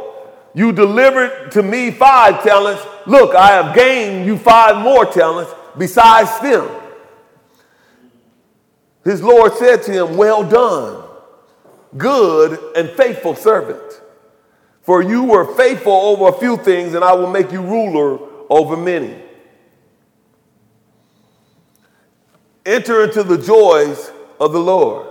[0.54, 2.84] you delivered to me five talents.
[3.06, 6.68] Look, I have gained you five more talents besides them.
[9.04, 11.04] His Lord said to him, Well done,
[11.96, 14.02] good and faithful servant.
[14.82, 18.18] For you were faithful over a few things, and I will make you ruler
[18.50, 19.22] over many.
[22.68, 25.08] enter into the joys of the Lord.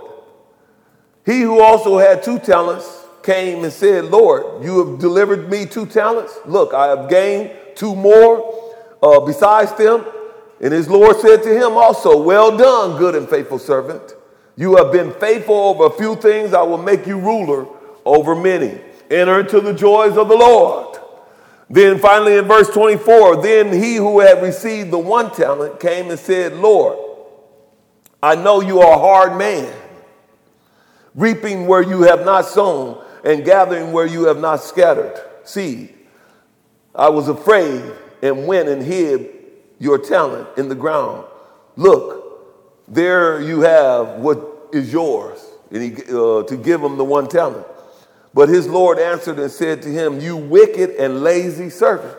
[1.26, 2.97] He who also had two talents
[3.28, 6.38] came and said, Lord, you have delivered me two talents.
[6.46, 10.06] Look, I have gained two more uh, besides them.
[10.62, 14.14] And his Lord said to him also, Well done, good and faithful servant.
[14.56, 16.54] You have been faithful over a few things.
[16.54, 17.66] I will make you ruler
[18.06, 18.80] over many.
[19.10, 20.96] Enter into the joys of the Lord.
[21.68, 26.18] Then finally in verse 24, then he who had received the one talent came and
[26.18, 26.98] said, Lord,
[28.22, 29.70] I know you are a hard man,
[31.14, 35.94] reaping where you have not sown and gathering where you have not scattered seed.
[36.94, 37.82] I was afraid
[38.22, 39.30] and went and hid
[39.78, 41.24] your talent in the ground.
[41.76, 47.28] Look, there you have what is yours, and he, uh, to give him the one
[47.28, 47.66] talent.
[48.34, 52.16] But his Lord answered and said to him, You wicked and lazy servant.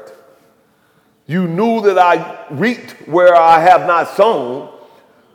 [1.27, 4.69] You knew that I reaped where I have not sown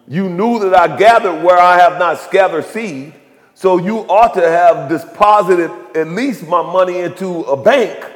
[0.06, 3.14] you knew that I gathered where I have not scattered seed.
[3.54, 8.12] So you ought to have deposited at least my money into a bank.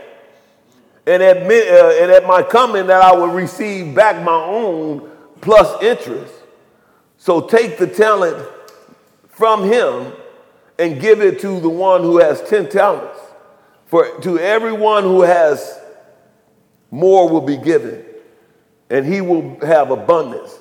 [1.06, 5.10] And at, uh, and at my coming, that I would receive back my own
[5.40, 6.34] plus interest.
[7.16, 8.46] So take the talent
[9.28, 10.12] from him
[10.78, 13.18] and give it to the one who has 10 talents.
[13.86, 15.80] For to everyone who has
[16.90, 18.04] more will be given,
[18.90, 20.58] and he will have abundance.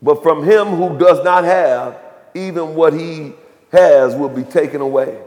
[0.00, 1.98] But from him who does not have,
[2.34, 3.32] even what he
[3.72, 5.20] has will be taken away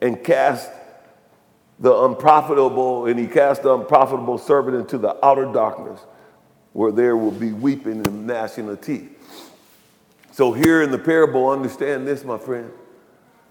[0.00, 0.70] and cast
[1.78, 6.00] the unprofitable, and he cast the unprofitable servant into the outer darkness
[6.72, 9.10] where there will be weeping and gnashing of teeth.
[10.32, 12.70] So, here in the parable, understand this, my friend.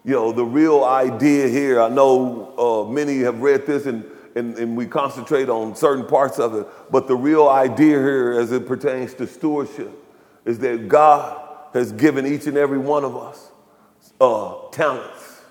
[0.04, 4.04] You know, the real idea here, I know uh, many have read this and,
[4.36, 8.52] and, and we concentrate on certain parts of it, but the real idea here as
[8.52, 9.92] it pertains to stewardship
[10.44, 11.42] is that God
[11.74, 13.50] has given each and every one of us
[14.24, 15.42] uh, talents.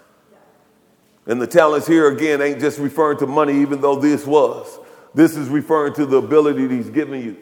[1.26, 4.78] And the talents here again ain't just referring to money, even though this was.
[5.14, 7.36] This is referring to the ability that He's given you.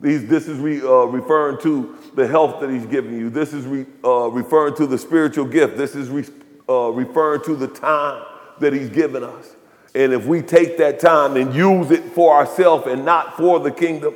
[0.00, 3.28] These, this is re, uh, referring to the health that He's given you.
[3.28, 5.76] This is re, uh, referring to the spiritual gift.
[5.76, 6.24] This is re,
[6.68, 8.24] uh, referring to the time
[8.60, 9.54] that He's given us.
[9.94, 13.70] And if we take that time and use it for ourselves and not for the
[13.70, 14.14] kingdom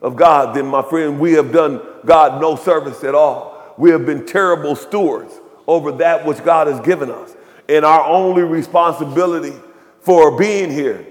[0.00, 3.74] of God, then, my friend, we have done God no service at all.
[3.76, 7.34] We have been terrible stewards over that which God has given us.
[7.68, 9.54] And our only responsibility
[10.00, 11.06] for being here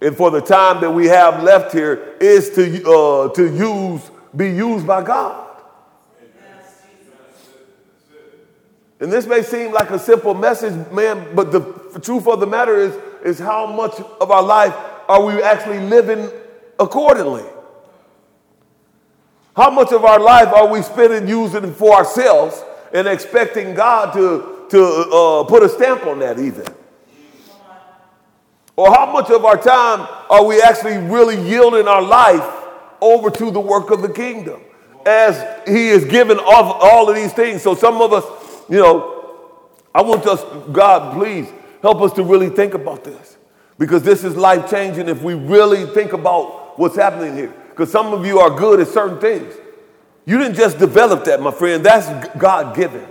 [0.00, 4.48] and for the time that we have left here is to, uh, to use, be
[4.48, 5.48] used by God.
[9.00, 11.60] And this may seem like a simple message, man, but the
[12.00, 14.74] truth of the matter is, is how much of our life
[15.08, 16.30] are we actually living
[16.78, 17.44] accordingly?
[19.56, 22.62] How much of our life are we spending using for ourselves
[22.92, 26.66] and expecting God to, to uh, put a stamp on that even?
[28.76, 32.48] Or how much of our time are we actually really yielding our life
[33.00, 34.62] over to the work of the kingdom
[35.04, 37.62] as He is given all, all of these things?
[37.62, 38.24] So some of us,
[38.68, 41.48] you know, I want us, God, please
[41.82, 43.36] help us to really think about this
[43.78, 47.52] because this is life changing if we really think about what's happening here.
[47.70, 49.54] Because some of you are good at certain things.
[50.24, 51.84] You didn't just develop that, my friend.
[51.84, 53.06] That's God given.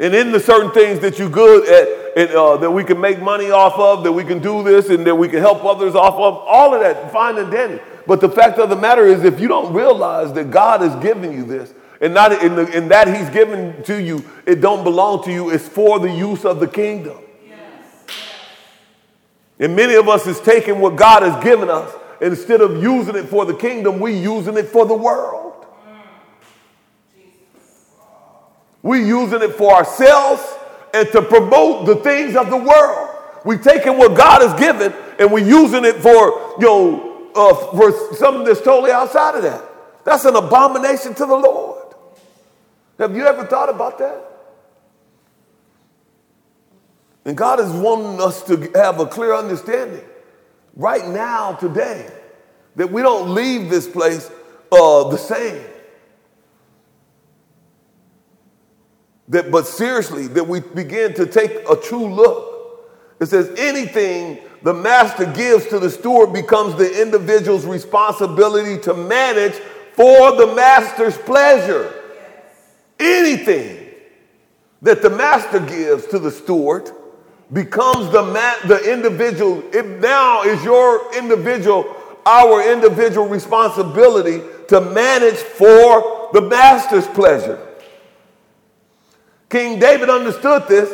[0.00, 3.20] And in the certain things that you're good at, and, uh, that we can make
[3.20, 6.14] money off of, that we can do this, and that we can help others off
[6.14, 7.80] of, all of that, fine and dandy.
[8.06, 11.32] But the fact of the matter is, if you don't realize that God is giving
[11.32, 15.24] you this, and not in, the, in that He's given to you, it don't belong
[15.24, 15.50] to you.
[15.50, 17.18] It's for the use of the kingdom.
[17.44, 18.06] Yes.
[19.58, 23.24] And many of us is taking what God has given us, instead of using it
[23.24, 25.66] for the kingdom, we using it for the world.
[28.82, 30.42] We're using it for ourselves
[30.94, 33.10] and to promote the things of the world.
[33.44, 38.14] We're taking what God has given and we're using it for, you know, uh, for
[38.14, 39.64] something that's totally outside of that.
[40.04, 41.94] That's an abomination to the Lord.
[42.98, 44.24] Have you ever thought about that?
[47.24, 50.04] And God is wanting us to have a clear understanding
[50.78, 52.08] right now, today,
[52.76, 54.30] that we don't leave this place
[54.72, 55.62] uh, the same.
[59.28, 62.88] That, but seriously, that we begin to take a true look.
[63.20, 69.54] It says, anything the master gives to the steward becomes the individual's responsibility to manage
[69.92, 71.92] for the master's pleasure.
[72.98, 73.86] Anything
[74.82, 76.90] that the master gives to the steward
[77.52, 81.94] becomes the, man, the individual, it now is your individual,
[82.26, 87.64] our individual responsibility to manage for the master's pleasure.
[89.48, 90.92] King David understood this.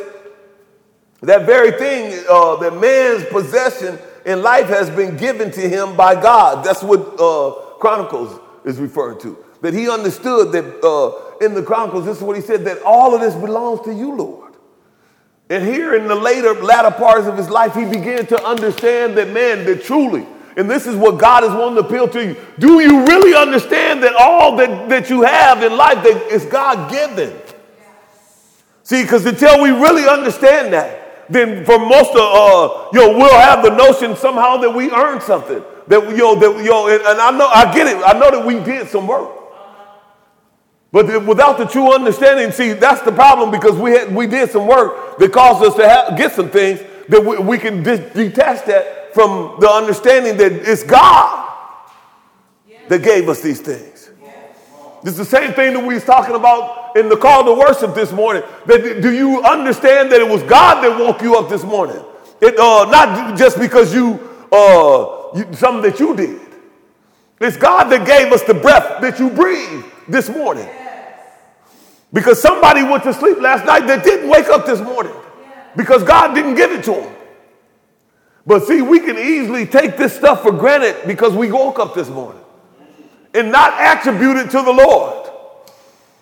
[1.22, 6.14] That very thing, uh, that man's possession in life has been given to him by
[6.14, 6.64] God.
[6.64, 9.36] That's what uh, Chronicles is referring to.
[9.62, 13.14] That he understood that uh, in the Chronicles, this is what he said, that all
[13.14, 14.43] of this belongs to you, Lord.
[15.50, 19.30] And here in the later, latter parts of his life, he began to understand that,
[19.30, 20.26] man, that truly,
[20.56, 22.36] and this is what God is wanting to appeal to you.
[22.58, 26.90] Do you really understand that all that, that you have in life that is God
[26.90, 27.36] given?
[28.84, 33.74] See, because until we really understand that, then for most of, uh, we'll have the
[33.74, 35.62] notion somehow that we earned something.
[35.88, 38.02] That, know, that, know, and, and I know, I get it.
[38.04, 39.30] I know that we did some work.
[40.94, 44.52] But the, without the true understanding, see, that's the problem because we, had, we did
[44.52, 46.78] some work that caused us to have, get some things
[47.08, 51.52] that we, we can dis- detach that from the understanding that it's God
[52.86, 54.12] that gave us these things.
[55.02, 58.12] It's the same thing that we was talking about in the call to worship this
[58.12, 58.44] morning.
[58.66, 62.00] That do you understand that it was God that woke you up this morning?
[62.40, 64.20] It uh, not just because you,
[64.52, 66.40] uh, you something that you did.
[67.40, 70.68] It's God that gave us the breath that you breathe this morning.
[72.14, 75.12] Because somebody went to sleep last night that didn't wake up this morning
[75.76, 77.14] because God didn't give it to them.
[78.46, 82.08] But see, we can easily take this stuff for granted because we woke up this
[82.08, 82.40] morning
[83.34, 85.28] and not attribute it to the Lord.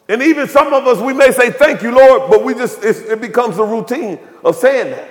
[0.09, 3.20] And even some of us, we may say, Thank you, Lord, but we just, it
[3.20, 5.11] becomes a routine of saying that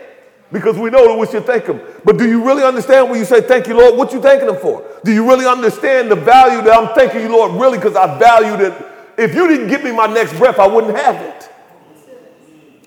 [0.52, 1.80] because we know that we should thank Him.
[2.04, 4.58] But do you really understand when you say, Thank you, Lord, what you thanking Him
[4.58, 4.84] for?
[5.04, 8.62] Do you really understand the value that I'm thanking you, Lord, really because I valued
[8.62, 8.91] it
[9.22, 11.50] if you didn't give me my next breath, I wouldn't have it.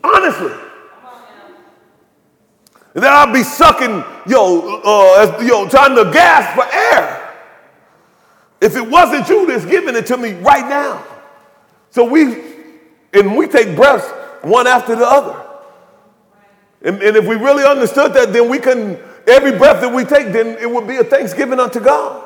[0.02, 0.52] Honestly.
[2.94, 7.34] And then I'd be sucking, yo, uh, yo, trying to gasp for air.
[8.60, 11.04] If it wasn't you that's giving it to me right now.
[11.90, 12.42] So we,
[13.12, 14.08] and we take breaths
[14.42, 15.40] one after the other.
[16.82, 20.32] And, and if we really understood that, then we can, every breath that we take,
[20.32, 22.23] then it would be a thanksgiving unto God.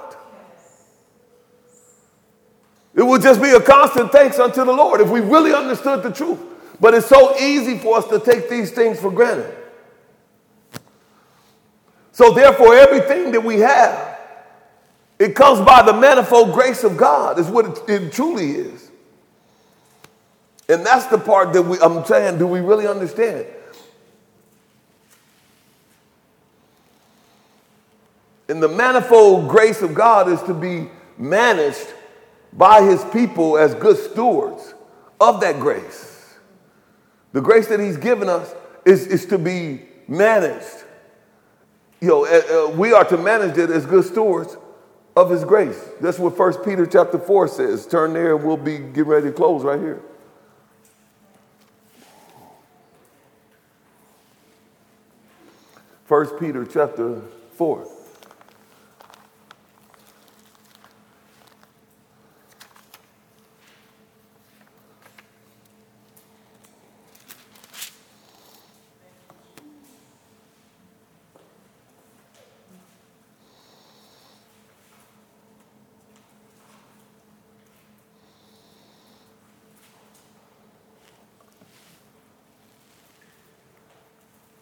[2.99, 6.11] It would just be a constant thanks unto the Lord if we really understood the
[6.11, 6.41] truth.
[6.81, 9.55] But it's so easy for us to take these things for granted.
[12.11, 14.19] So, therefore, everything that we have,
[15.21, 18.91] it comes by the manifold grace of God, is what it, it truly is.
[20.69, 23.47] And that's the part that we, I'm saying, do we really understand?
[28.49, 31.95] And the manifold grace of God is to be managed
[32.53, 34.75] by his people as good stewards
[35.21, 36.37] of that grace.
[37.33, 40.85] The grace that he's given us is, is to be managed.
[42.01, 44.57] You know, uh, we are to manage it as good stewards
[45.17, 45.83] of his grace.
[46.01, 47.87] That's what 1 Peter chapter 4 says.
[47.87, 50.01] Turn there and we'll be getting ready to close right here.
[56.07, 57.21] First Peter chapter
[57.57, 57.98] 4.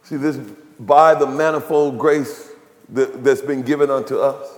[0.06, 0.36] See, this
[0.78, 2.50] by the manifold grace
[2.90, 4.48] that, that's been given unto us.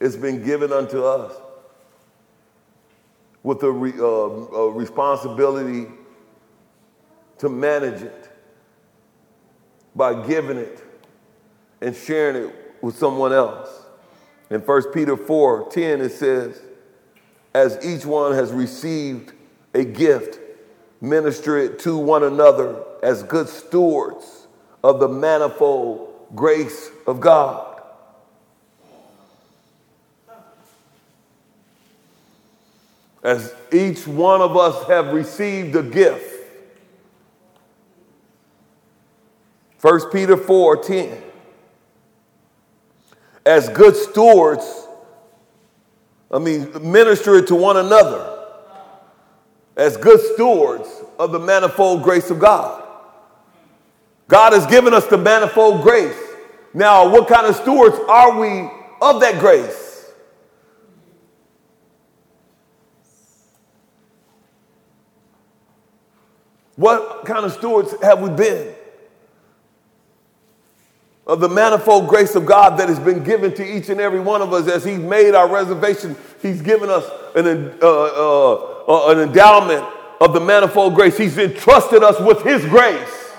[0.00, 1.32] It's been given unto us
[3.44, 5.86] with a, re, uh, a responsibility
[7.38, 8.28] to manage it
[9.94, 10.82] by giving it
[11.80, 13.68] and sharing it with someone else.
[14.50, 16.60] In 1 Peter 4 10, it says,
[17.54, 19.32] As each one has received
[19.74, 20.40] a gift,
[21.00, 24.46] minister it to one another as good stewards
[24.82, 27.64] of the manifold grace of God.
[33.22, 36.34] As each one of us have received a gift.
[39.80, 41.22] 1 Peter 4 10.
[43.44, 44.86] As good stewards,
[46.30, 48.37] I mean, minister it to one another
[49.78, 52.82] as good stewards of the manifold grace of God.
[54.26, 56.18] God has given us the manifold grace.
[56.74, 58.68] Now, what kind of stewards are we
[59.00, 60.10] of that grace?
[66.74, 68.74] What kind of stewards have we been?
[71.26, 74.42] Of the manifold grace of God that has been given to each and every one
[74.42, 77.04] of us as He's made our reservation, He's given us
[77.46, 79.84] an, uh, uh, uh, an endowment
[80.20, 81.16] of the manifold grace.
[81.16, 83.32] He's entrusted us with His grace.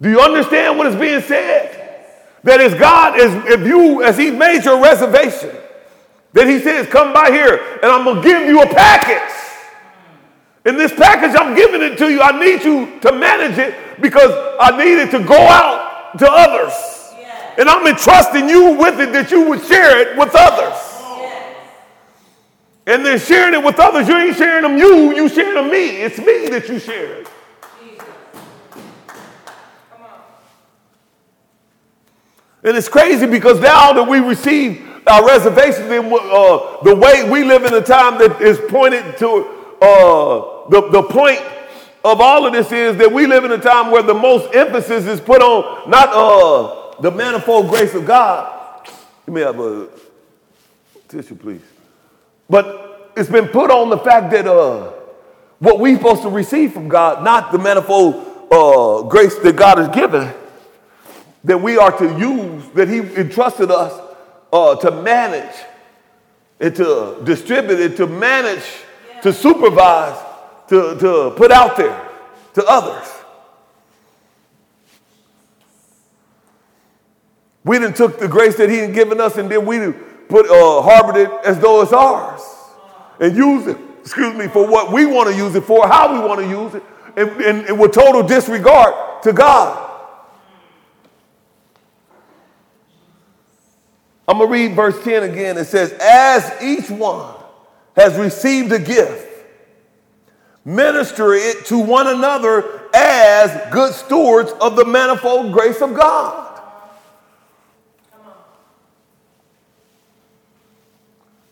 [0.00, 1.76] Do you understand what is being said?
[2.42, 5.54] That is God is if you as He made your reservation,
[6.32, 9.36] that He says, "Come by here, and I'm gonna give you a package."
[10.64, 12.20] In this package, I'm giving it to you.
[12.20, 14.30] I need you to manage it because
[14.60, 16.72] I need it to go out to others.
[17.58, 20.89] And I'm entrusting you with it that you would share it with others.
[22.86, 25.96] And then sharing it with others, you ain't sharing them you, you sharing them me.
[26.02, 27.24] It's me that you share.
[32.62, 37.64] And it's crazy because now that we receive our reservations, uh, the way we live
[37.64, 39.26] in a time that is pointed to
[39.80, 41.40] uh, the, the point
[42.04, 45.06] of all of this is that we live in a time where the most emphasis
[45.06, 48.86] is put on not uh, the manifold grace of God.
[49.26, 49.88] You may have a
[51.08, 51.69] tissue, please.
[52.50, 54.90] But it's been put on the fact that uh,
[55.60, 59.88] what we're supposed to receive from God, not the manifold uh, grace that God has
[59.94, 60.34] given
[61.44, 63.98] that we are to use, that He entrusted us
[64.52, 65.54] uh, to manage
[66.58, 68.64] and to distribute and to manage,
[69.08, 69.20] yeah.
[69.22, 70.18] to supervise,
[70.68, 72.08] to, to put out there
[72.54, 73.08] to others.
[77.64, 79.78] We didn't took the grace that He had given us and then we
[80.30, 82.40] put uh, harbored it as though it's ours
[83.20, 86.26] and use it, excuse me, for what we want to use it for, how we
[86.26, 86.82] want to use it,
[87.16, 89.88] and, and, and with total disregard to God.
[94.26, 95.58] I'm going to read verse 10 again.
[95.58, 97.34] It says, As each one
[97.96, 99.26] has received a gift,
[100.64, 106.39] minister it to one another as good stewards of the manifold grace of God.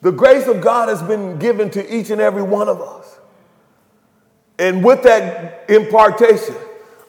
[0.01, 3.19] The grace of God has been given to each and every one of us.
[4.59, 6.55] And with that impartation,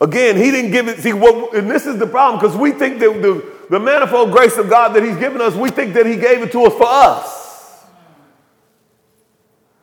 [0.01, 0.99] again, he didn't give it.
[0.99, 4.57] See, what, and this is the problem because we think that the, the manifold grace
[4.57, 6.87] of God that he's given us, we think that he gave it to us for
[6.87, 7.85] us.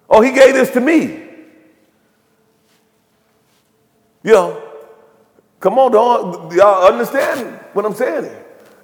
[0.08, 1.24] Oh, he gave this to me.
[4.22, 4.62] You know,
[5.60, 8.28] come on, don't, y'all understand what I'm saying?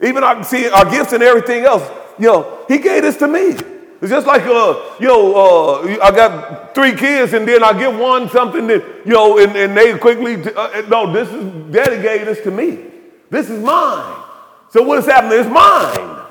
[0.01, 3.57] Even our, see, our gifts and everything else, you know, he gave this to me.
[4.03, 7.97] It's just like, uh, you know, uh, I got three kids and then I give
[7.97, 12.27] one something that, you know, and, and they quickly, uh, no, this is, daddy gave
[12.27, 12.85] this to me.
[13.31, 14.25] This is mine.
[14.71, 15.39] So what is happening?
[15.39, 16.27] It's mine.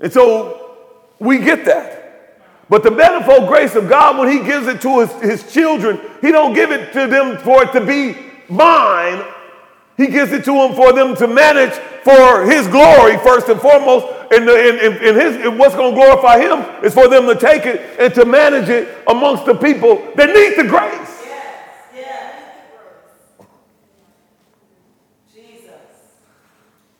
[0.00, 0.76] And so
[1.18, 2.66] we get that.
[2.68, 6.30] But the manifold grace of God, when he gives it to his, his children, he
[6.30, 8.16] don't give it to them for it to be
[8.50, 9.24] mine.
[10.00, 14.06] He gives it to them for them to manage for his glory first and foremost.
[14.32, 17.66] And, and, and his, and what's going to glorify him is for them to take
[17.66, 21.18] it and to manage it amongst the people that need the grace.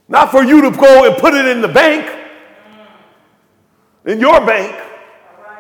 [0.07, 4.13] Not for you to go and put it in the bank, mm.
[4.13, 4.77] in your bank,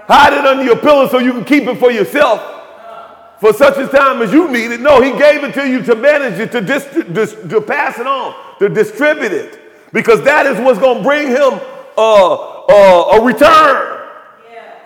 [0.09, 2.59] hide it under your pillow so you can keep it for yourself
[3.41, 4.80] for such a time as you need it.
[4.80, 8.34] No, he gave it to you to manage it, to, dis- to pass it on,
[8.59, 11.59] to distribute it because that is what's going to bring him
[11.97, 12.34] uh,
[12.68, 14.09] uh, a return.
[14.51, 14.76] Yes.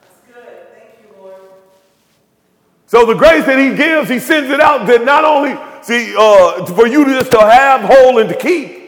[0.00, 0.44] That's good.
[0.72, 1.34] Thank you, Lord.
[2.86, 6.64] So the grace that he gives, he sends it out that not only see uh,
[6.64, 8.82] for you to just to have, hold, and to keep,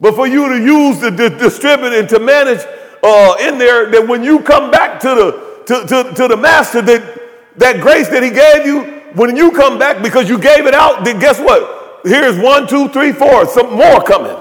[0.00, 2.64] but for you to use to di- distribute and to manage
[3.02, 3.90] uh, in there.
[3.90, 7.24] That when you come back to the to, to, to the master, that
[7.56, 8.82] that grace that he gave you,
[9.14, 12.00] when you come back because you gave it out, then guess what?
[12.04, 13.46] Here's one, two, three, four.
[13.46, 14.36] Some more coming.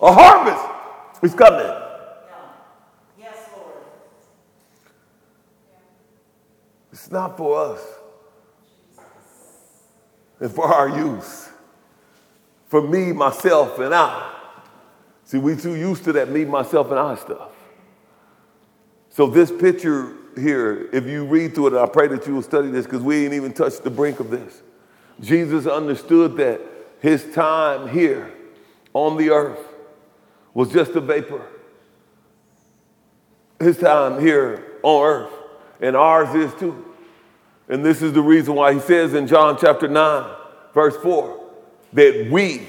[0.00, 1.66] A harvest is coming.
[3.18, 3.72] Yes, Lord.
[6.92, 7.80] It's not for us.
[10.40, 11.48] It's for our use.
[12.68, 14.32] For me, myself, and I.
[15.24, 17.53] See, we too used to that me, myself, and I stuff.
[19.14, 22.68] So this picture here, if you read through it, I pray that you will study
[22.72, 24.60] this because we ain't even touched the brink of this.
[25.20, 26.60] Jesus understood that
[26.98, 28.34] his time here
[28.92, 29.60] on the earth
[30.52, 31.46] was just a vapor.
[33.60, 35.32] His time here on earth,
[35.80, 36.84] and ours is too.
[37.68, 40.34] And this is the reason why he says in John chapter 9,
[40.74, 41.40] verse 4,
[41.92, 42.66] that we,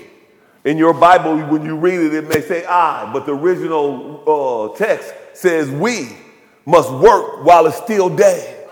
[0.64, 4.78] in your Bible, when you read it, it may say I, but the original uh,
[4.78, 6.18] text says we
[6.66, 8.66] must work while it's still day.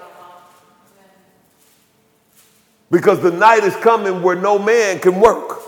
[2.90, 5.62] Because the night is coming where no man can work.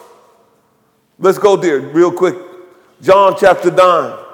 [1.18, 2.36] Let's go there real quick.
[3.02, 4.25] John chapter 9.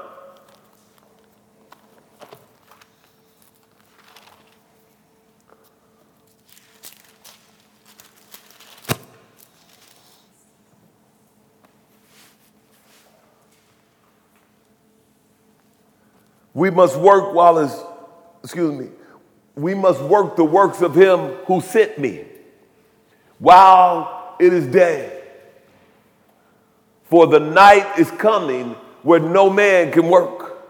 [16.54, 17.82] We must work while it's,
[18.44, 18.90] excuse me,
[19.56, 22.26] we must work the works of him who sent me
[23.40, 25.22] while it is day.
[27.04, 30.66] For the night is coming where no man can work.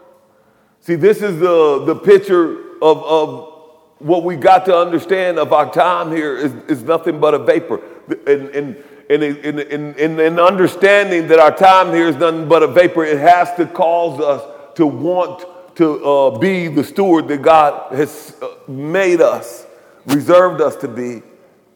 [0.80, 3.52] See, this is the, the picture of, of
[3.98, 7.80] what we got to understand of our time here is, is nothing but a vapor.
[8.26, 12.62] And, and, and in, in, in, in understanding that our time here is nothing but
[12.62, 15.44] a vapor, it has to cause us to want
[15.76, 19.66] to uh, be the steward that God has uh, made us,
[20.06, 21.22] reserved us to be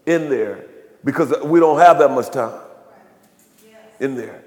[0.05, 0.66] in there,
[1.05, 2.61] because we don't have that much time
[4.01, 4.44] in there.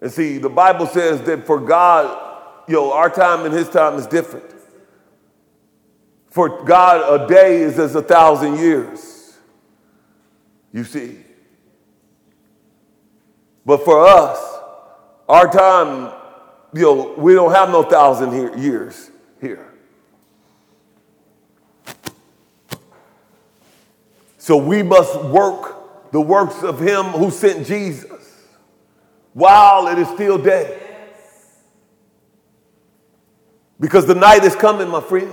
[0.00, 3.98] And see, the Bible says that for God, you know, our time and his time
[3.98, 4.46] is different.
[6.30, 9.36] For God, a day is as a thousand years.
[10.72, 11.18] You see.
[13.66, 14.38] But for us,
[15.28, 16.12] our time
[16.72, 19.10] you know, we don't have no thousand years
[19.40, 19.66] here.
[24.38, 28.46] So we must work the works of him who sent Jesus
[29.32, 30.78] while it is still day.
[33.78, 35.32] Because the night is coming, my friend.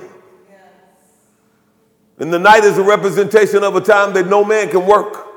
[2.20, 5.28] And the night is a representation of a time that no man can work.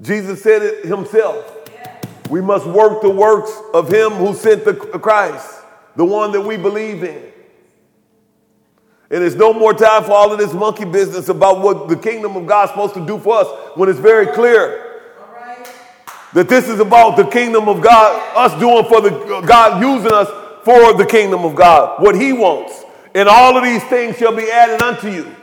[0.00, 1.53] Jesus said it himself.
[2.30, 5.60] We must work the works of him who sent the Christ,
[5.96, 7.32] the one that we believe in.
[9.10, 12.36] And there's no more time for all of this monkey business about what the kingdom
[12.36, 15.02] of God's supposed to do for us when it's very clear
[16.32, 19.10] that this is about the kingdom of God, us doing for the
[19.46, 20.28] God using us
[20.64, 22.82] for the kingdom of God, what he wants.
[23.14, 25.36] And all of these things shall be added unto you.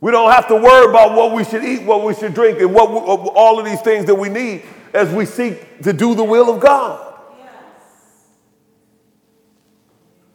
[0.00, 2.72] We don't have to worry about what we should eat, what we should drink, and
[2.72, 4.62] what we, uh, all of these things that we need
[4.94, 7.06] as we seek to do the will of God.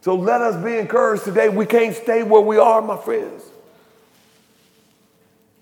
[0.02, 1.50] So let us be encouraged today.
[1.50, 3.44] We can't stay where we are, my friends.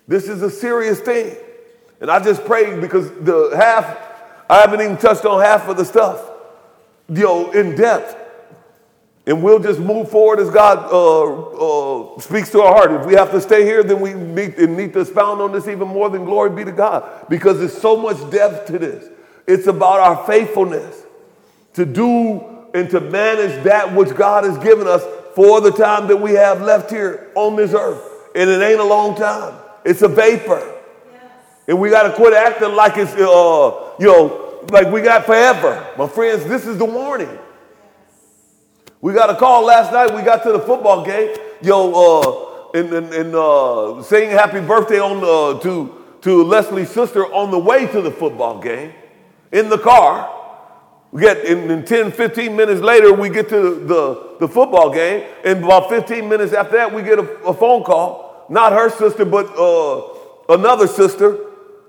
[0.06, 1.38] This is a serious thing.
[2.02, 3.86] And I just pray because the half,
[4.50, 6.30] I haven't even touched on half of the stuff,
[7.08, 8.18] you know, in depth.
[9.26, 12.92] And we'll just move forward as God uh, uh, speaks to our heart.
[12.92, 15.88] If we have to stay here, then we need, need to expound on this even
[15.88, 19.08] more than glory be to God because there's so much depth to this.
[19.48, 21.04] It's about our faithfulness
[21.74, 22.44] to do
[22.74, 25.04] and to manage that which God has given us
[25.36, 28.02] for the time that we have left here on this earth.
[28.36, 30.60] And it ain't a long time, it's a vapor.
[31.12, 31.32] Yes.
[31.70, 35.88] And we got to quit acting like it's, uh, you know, like we got forever.
[35.98, 37.40] My friends, this is the warning.
[39.04, 40.16] We got a call last night.
[40.16, 41.36] We got to the football game.
[41.62, 47.26] Yo, uh, and, and, and uh, saying happy birthday on uh, to, to Leslie's sister
[47.26, 48.94] on the way to the football game
[49.52, 50.34] in the car.
[51.12, 55.28] We get in, in 10, 15 minutes later, we get to the, the football game.
[55.44, 58.46] And about 15 minutes after that, we get a, a phone call.
[58.50, 61.40] Not her sister, but uh, another sister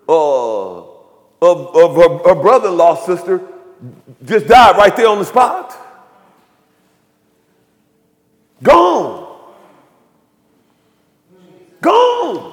[0.09, 3.41] uh, of, of her, her brother in law's sister
[4.25, 5.83] just died right there on the spot.
[8.65, 9.43] Gone.
[11.83, 12.53] Gone.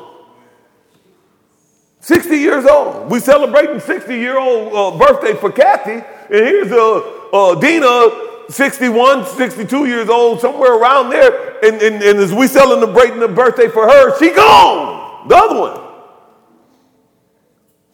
[2.01, 3.09] 60 years old.
[3.09, 5.93] We're celebrating 60 year old uh, birthday for Kathy.
[5.93, 11.64] And here's uh, Dina, 61, 62 years old, somewhere around there.
[11.64, 15.30] And, and, and as we celebrating the birthday for her, she gone.
[15.30, 15.82] The other one.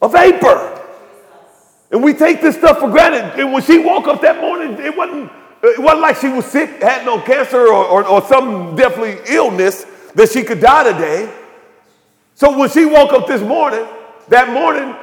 [0.02, 0.74] A vapor.
[1.92, 3.38] And we take this stuff for granted.
[3.38, 5.30] And when she woke up that morning, it wasn't
[5.62, 9.84] it wasn't like she was sick, had no cancer or, or, or some definitely illness
[10.14, 11.32] that she could die today.
[12.34, 13.86] So when she woke up this morning,
[14.28, 14.94] that morning,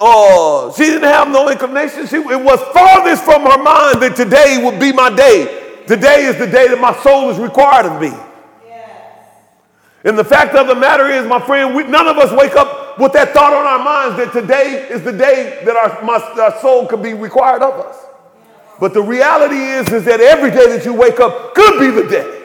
[0.00, 2.06] uh, she didn't have no inclination.
[2.06, 5.84] She, it was farthest from her mind that today would be my day.
[5.86, 8.12] Today is the day that my soul is required of me.
[10.02, 12.98] And the fact of the matter is, my friend, we, none of us wake up
[12.98, 16.58] with that thought on our minds that today is the day that our, my, our
[16.60, 17.96] soul could be required of us.
[18.80, 22.08] But the reality is, is that every day that you wake up could be the
[22.08, 22.40] day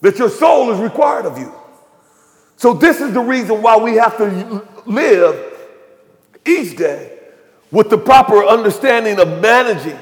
[0.00, 1.52] that your soul is required of you.
[2.56, 5.54] So this is the reason why we have to live
[6.46, 7.18] each day
[7.70, 9.98] with the proper understanding of managing,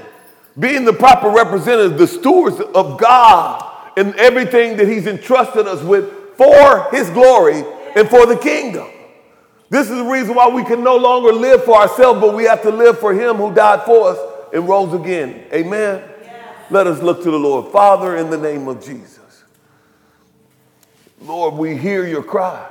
[0.58, 3.62] being the proper representative, the stewards of God
[3.96, 7.64] and everything that He's entrusted us with for His glory
[7.94, 8.88] and for the kingdom.
[9.68, 12.62] This is the reason why we can no longer live for ourselves, but we have
[12.62, 14.18] to live for Him who died for us
[14.52, 15.44] and rose again.
[15.52, 16.02] Amen?
[16.22, 16.44] Yes.
[16.70, 17.72] Let us look to the Lord.
[17.72, 19.42] Father, in the name of Jesus.
[21.20, 22.70] Lord, we hear your cry.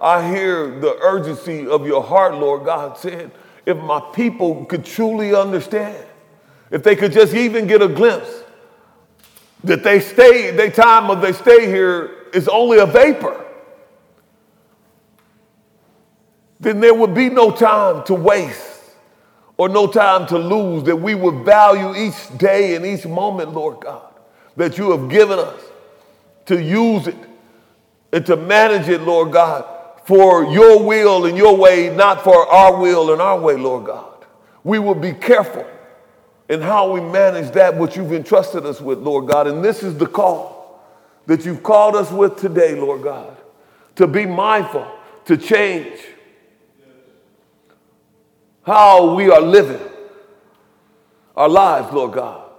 [0.00, 3.30] I hear the urgency of your heart, Lord God, saying,
[3.66, 6.04] if my people could truly understand,
[6.70, 8.42] if they could just even get a glimpse
[9.64, 13.44] that they stay, their time of they stay here is only a vapor
[16.60, 18.82] then there would be no time to waste
[19.56, 23.80] or no time to lose, that we would value each day and each moment, Lord
[23.80, 24.14] God,
[24.56, 25.60] that you have given us
[26.46, 27.16] to use it
[28.12, 29.64] and to manage it, Lord God,
[30.04, 34.24] for your will and your way, not for our will and our way, Lord God.
[34.62, 35.66] We will be careful
[36.48, 39.48] in how we manage that which you've entrusted us with, Lord God.
[39.48, 40.82] And this is the call
[41.26, 43.36] that you've called us with today, Lord God,
[43.96, 44.86] to be mindful,
[45.26, 46.00] to change
[48.68, 49.80] how we are living
[51.34, 52.50] our lives, Lord God.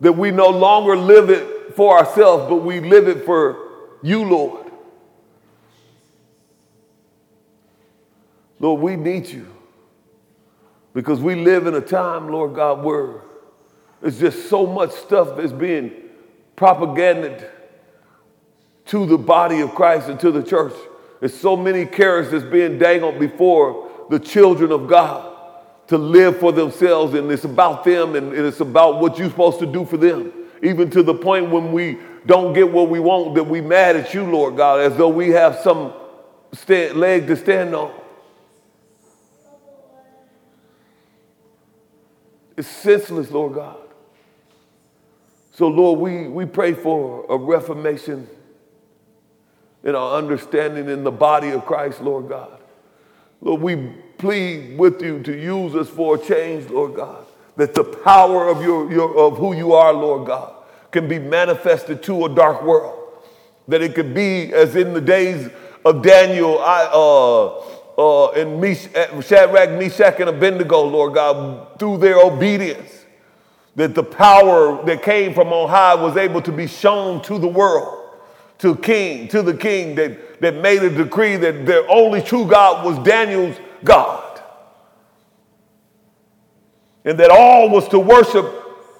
[0.00, 4.70] That we no longer live it for ourselves, but we live it for you, Lord.
[8.60, 9.46] Lord, we need you
[10.92, 13.22] because we live in a time, Lord God, where
[14.02, 15.92] there's just so much stuff that's being
[16.56, 17.50] propaganded
[18.86, 20.74] to the body of Christ and to the church.
[21.20, 25.33] There's so many carrots that's being dangled before the children of God
[25.88, 29.66] to live for themselves and it's about them and, it's about what you're supposed to
[29.66, 30.32] do for them.
[30.62, 34.14] Even to the point when we don't get what we want, that we mad at
[34.14, 35.92] you, Lord God, as though we have some
[36.52, 37.92] stand, leg to stand on.
[42.56, 43.76] It's senseless, Lord God.
[45.52, 48.28] So, Lord, we, we pray for a reformation
[49.82, 52.58] in our understanding in the body of Christ, Lord God.
[53.40, 57.24] Lord, we plead with you to use us for a change, Lord God.
[57.56, 60.54] That the power of, your, your, of who you are, Lord God,
[60.90, 62.98] can be manifested to a dark world.
[63.68, 65.48] That it could be as in the days
[65.84, 67.46] of Daniel I, uh,
[67.96, 68.88] uh, and Mesh-
[69.24, 73.04] Shadrach, Meshach, and Abednego, Lord God, through their obedience.
[73.76, 77.48] That the power that came from on high was able to be shown to the
[77.48, 78.04] world
[78.58, 82.84] to king, to the king that, that made a decree that the only true God
[82.84, 84.40] was Daniel's God.
[87.04, 88.46] And that all was to worship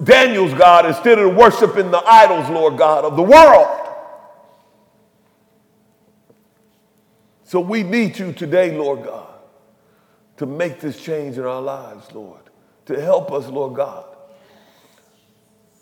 [0.03, 3.81] Daniel's God instead of worshiping the idols, Lord God, of the world.
[7.45, 9.27] So we need you today, Lord God,
[10.37, 12.41] to make this change in our lives, Lord,
[12.85, 14.05] to help us, Lord God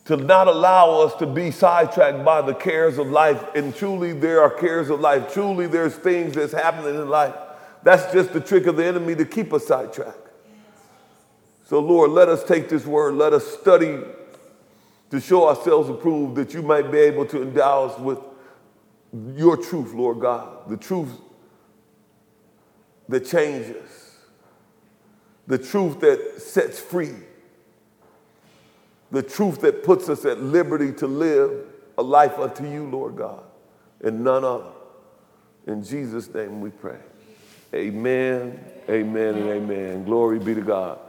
[0.06, 3.42] to not allow us to be sidetracked by the cares of life.
[3.56, 5.34] And truly, there are cares of life.
[5.34, 7.36] Truly, there's things that's happening in life.
[7.84, 10.18] That's just the trick of the enemy to keep us sidetracked.
[11.66, 14.00] So, Lord, let us take this word, let us study
[15.10, 18.20] to show ourselves approved that you might be able to endow us with
[19.36, 21.12] your truth, Lord God, the truth
[23.10, 24.18] that changes,
[25.48, 27.16] the truth that sets free
[29.14, 31.68] the truth that puts us at liberty to live
[32.00, 33.44] a life unto you, Lord God,
[34.04, 34.72] and none other.
[35.68, 36.98] In Jesus' name we pray.
[37.74, 40.04] Amen, amen, and amen.
[40.06, 41.00] Glory be to God.